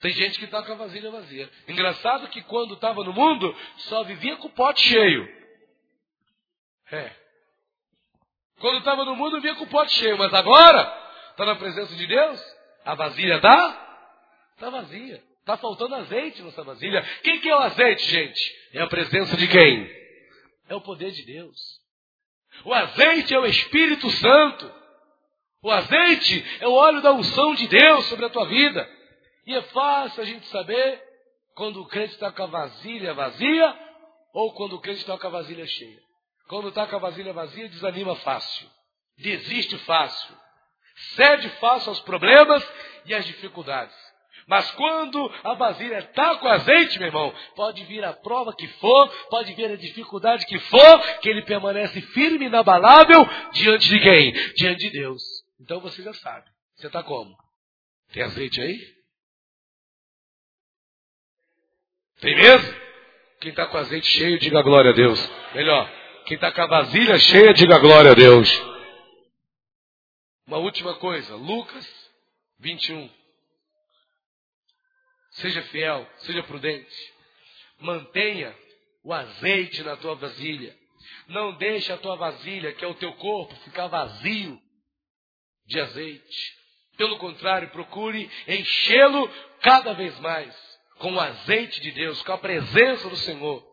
[0.00, 1.48] Tem gente que está com a vasilha vazia.
[1.68, 5.28] Engraçado que quando estava no mundo, só vivia com o pote cheio.
[6.90, 7.12] É.
[8.58, 10.18] Quando estava no mundo, vivia com o pote cheio.
[10.18, 10.80] Mas agora,
[11.30, 14.08] está na presença de Deus, a vasilha está?
[14.54, 15.22] Está vazia.
[15.38, 17.02] Está faltando azeite nessa vasilha.
[17.22, 18.54] Quem que é o azeite, gente?
[18.72, 19.88] É a presença de quem?
[20.68, 21.56] É o poder de Deus.
[22.64, 24.81] O azeite é o Espírito Santo.
[25.62, 28.88] O azeite é o óleo da unção de Deus sobre a tua vida.
[29.46, 31.00] E é fácil a gente saber
[31.54, 33.78] quando o crente está com a vasilha vazia
[34.34, 36.00] ou quando o crente está com a vasilha cheia.
[36.48, 38.68] Quando está com a vasilha vazia, desanima fácil.
[39.18, 40.34] Desiste fácil.
[41.14, 42.68] Cede fácil aos problemas
[43.06, 43.94] e às dificuldades.
[44.48, 49.08] Mas quando a vasilha está com azeite, meu irmão, pode vir a prova que for,
[49.30, 54.32] pode vir a dificuldade que for, que ele permanece firme e inabalável diante de quem?
[54.54, 55.22] Diante de Deus.
[55.62, 56.50] Então você já sabe.
[56.74, 57.36] Você está como?
[58.12, 58.78] Tem azeite aí?
[62.20, 62.82] Tem mesmo?
[63.40, 65.18] Quem está com azeite cheio, diga glória a Deus.
[65.54, 65.88] Melhor,
[66.26, 68.48] quem está com a vasilha cheia, diga glória a Deus.
[70.46, 72.10] Uma última coisa, Lucas
[72.58, 73.08] 21.
[75.30, 77.14] Seja fiel, seja prudente.
[77.78, 78.56] Mantenha
[79.04, 80.76] o azeite na tua vasilha.
[81.28, 84.61] Não deixe a tua vasilha, que é o teu corpo, ficar vazio
[85.66, 86.62] de azeite.
[86.96, 89.28] Pelo contrário, procure enchê-lo
[89.60, 90.54] cada vez mais
[90.98, 93.64] com o azeite de Deus, com a presença do Senhor.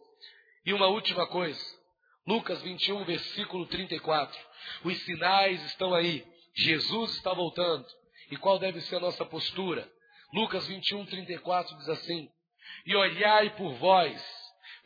[0.65, 1.63] E uma última coisa,
[2.25, 4.39] Lucas 21, versículo 34.
[4.83, 6.25] Os sinais estão aí.
[6.55, 7.85] Jesus está voltando.
[8.31, 9.89] E qual deve ser a nossa postura?
[10.33, 12.29] Lucas 21, 34 diz assim:
[12.85, 14.21] E olhai por vós,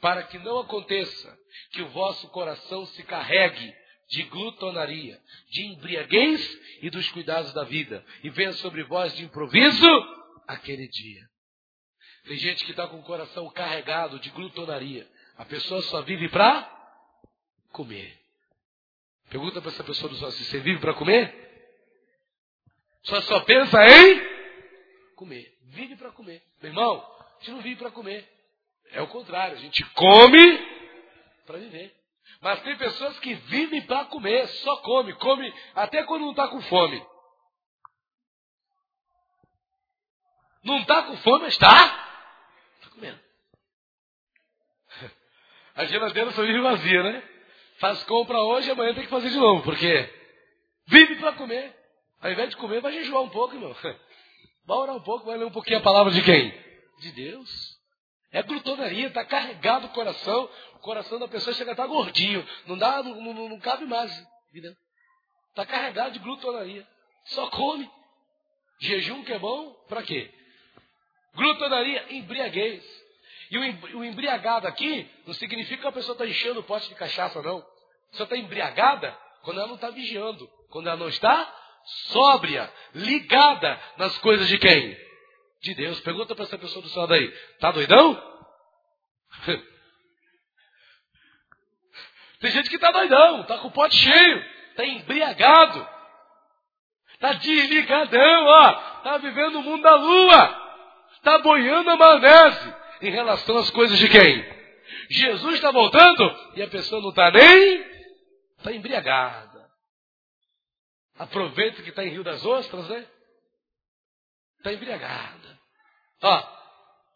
[0.01, 1.37] para que não aconteça
[1.71, 3.73] que o vosso coração se carregue
[4.13, 9.87] de glutonaria, de embriaguez e dos cuidados da vida, e venha sobre vós de improviso
[10.47, 11.27] aquele dia.
[12.25, 15.09] Tem gente que está com o coração carregado de glutonaria.
[15.35, 16.63] A pessoa só vive para
[17.71, 18.15] comer.
[19.31, 21.33] Pergunta para essa pessoa do só se você vive para comer?
[23.01, 25.57] Só só pensa em comer.
[25.63, 26.43] Vive para comer.
[26.61, 28.29] Meu irmão, a gente não vive para comer.
[28.91, 30.59] É o contrário, a gente come
[31.47, 32.02] para viver.
[32.43, 36.61] Mas tem pessoas que vivem para comer, só come, come até quando não está com
[36.63, 37.01] fome.
[40.61, 41.73] Não está com fome, mas está.
[42.75, 43.19] Está comendo.
[45.73, 47.29] A geladeira só vive vazia, né?
[47.79, 50.13] Faz compra hoje e amanhã tem que fazer de novo, porque
[50.87, 51.73] vive para comer.
[52.19, 53.73] Ao invés de comer, vai jejuar um pouco, irmão.
[54.65, 56.49] Vai orar um pouco, vai ler um pouquinho a palavra de quem?
[56.99, 57.49] De Deus.
[58.33, 60.49] É glutonaria, está carregado o coração.
[60.73, 62.45] O coração da pessoa chega a estar tá gordinho.
[62.65, 64.11] Não dá, não, não, não cabe mais.
[65.49, 66.85] Está carregado de glutonaria.
[67.25, 67.89] Só come.
[68.79, 70.33] Jejum que é bom, para quê?
[71.35, 72.83] Glutonaria, embriaguez.
[73.51, 77.39] E o, embriagado aqui não significa que a pessoa está enchendo o pote de cachaça,
[77.43, 77.59] não.
[77.59, 80.49] A pessoa está embriagada quando ela não está vigiando.
[80.71, 81.55] Quando ela não está
[82.07, 84.97] sóbria, ligada nas coisas de quem?
[85.63, 85.99] De Deus.
[86.01, 88.21] Pergunta para essa pessoa do céu daí: tá doidão?
[92.39, 94.45] Tem gente que tá doidão, tá com o pote cheio,
[94.75, 95.87] tá embriagado,
[97.17, 100.47] tá desligadão, ó, tá vivendo o mundo da lua,
[101.23, 104.45] tá boiando a maionese em relação às coisas de quem?
[105.09, 107.85] Jesus está voltando e a pessoa não está nem,
[108.57, 109.71] está embriagada.
[111.17, 113.07] Aproveita que está em Rio das Ostras, né?
[114.57, 115.42] Está embriagada.
[116.23, 116.43] Ó,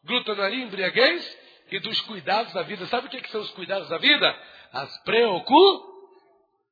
[0.04, 1.38] glutonaria, embriaguez
[1.72, 2.86] e dos cuidados da vida.
[2.88, 4.38] Sabe o que, que são os cuidados da vida?
[4.72, 5.98] as preocupações.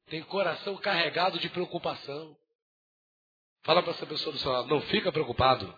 [0.08, 2.36] Tem coração carregado de preocupação.
[3.64, 5.74] Fala para essa pessoa do seu lado, não fica preocupado.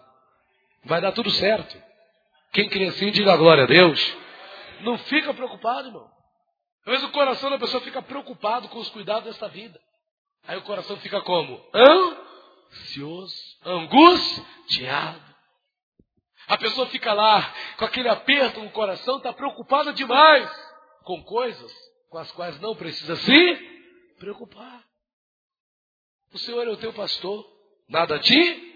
[0.83, 1.81] Vai dar tudo certo.
[2.51, 4.17] Quem crê assim, diga glória a Deus.
[4.81, 6.11] Não fica preocupado, irmão.
[6.85, 9.79] Às vezes o coração da pessoa fica preocupado com os cuidados desta vida.
[10.45, 11.65] Aí o coração fica como?
[11.73, 13.35] Ansioso,
[13.65, 15.26] angustiado.
[16.47, 20.49] A pessoa fica lá com aquele aperto no coração, está preocupada demais
[21.03, 21.71] com coisas
[22.09, 23.55] com as quais não precisa se
[24.17, 24.83] preocupar.
[26.33, 27.45] O Senhor é o teu pastor,
[27.87, 28.67] nada te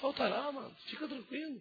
[0.00, 0.74] faltará, mano.
[0.86, 1.60] Fica tranquilo.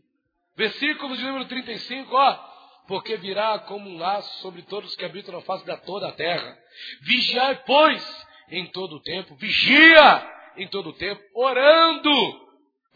[0.55, 2.57] Versículo de número 35, ó.
[2.87, 6.57] Porque virá como um laço sobre todos que habitam na face da toda a terra.
[7.01, 9.35] Vigiai, pois, em todo o tempo.
[9.35, 12.46] Vigia em todo o tempo, orando,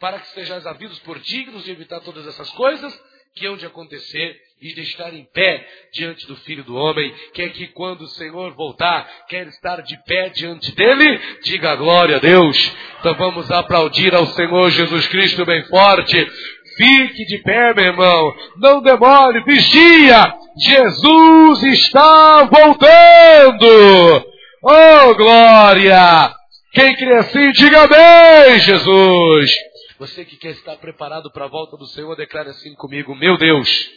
[0.01, 2.91] para que sejais havidos por dignos de evitar todas essas coisas
[3.35, 7.41] que hão de acontecer e de estar em pé diante do Filho do Homem, que
[7.43, 12.19] é que quando o Senhor voltar, quer estar de pé diante dele, diga glória a
[12.19, 12.57] Deus.
[12.99, 16.27] Então vamos aplaudir ao Senhor Jesus Cristo bem forte.
[16.75, 18.33] Fique de pé, meu irmão.
[18.57, 20.33] Não demore, vigia.
[20.57, 24.25] Jesus está voltando.
[24.63, 26.33] Oh, glória!
[26.73, 29.70] Quem crê assim, diga bem, Jesus.
[30.01, 33.87] Você que quer estar preparado para a volta do Senhor, declare assim comigo: Meu Deus,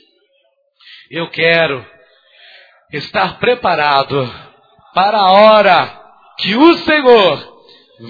[1.11, 1.83] eu quero
[2.93, 4.31] estar preparado
[4.93, 6.03] para a hora
[6.37, 7.59] que o Senhor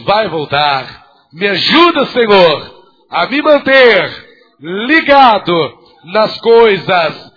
[0.05, 1.07] vai voltar.
[1.32, 4.26] Me ajuda, Senhor, a me manter
[4.59, 7.32] ligado nas coisas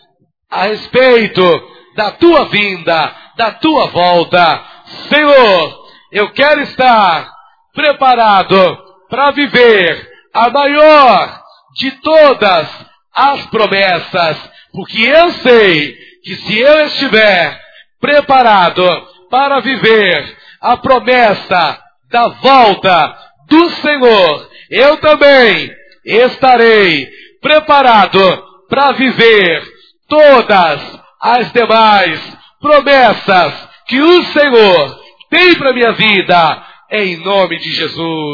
[0.49, 1.43] a respeito
[1.95, 4.65] da tua vinda, da tua volta.
[5.07, 7.31] Senhor, eu quero estar
[7.75, 11.41] preparado para viver a maior
[11.75, 12.67] de todas
[13.11, 14.37] as promessas,
[14.71, 17.59] porque eu sei que se eu estiver
[17.99, 18.85] preparado
[19.31, 21.79] para viver a promessa
[22.11, 23.17] da volta
[23.49, 25.71] do Senhor, eu também
[26.05, 27.09] estarei
[27.41, 28.19] preparado
[28.69, 29.63] para viver
[30.07, 34.99] todas as demais promessas que o Senhor
[35.31, 38.27] tem para minha vida, em nome de Jesus.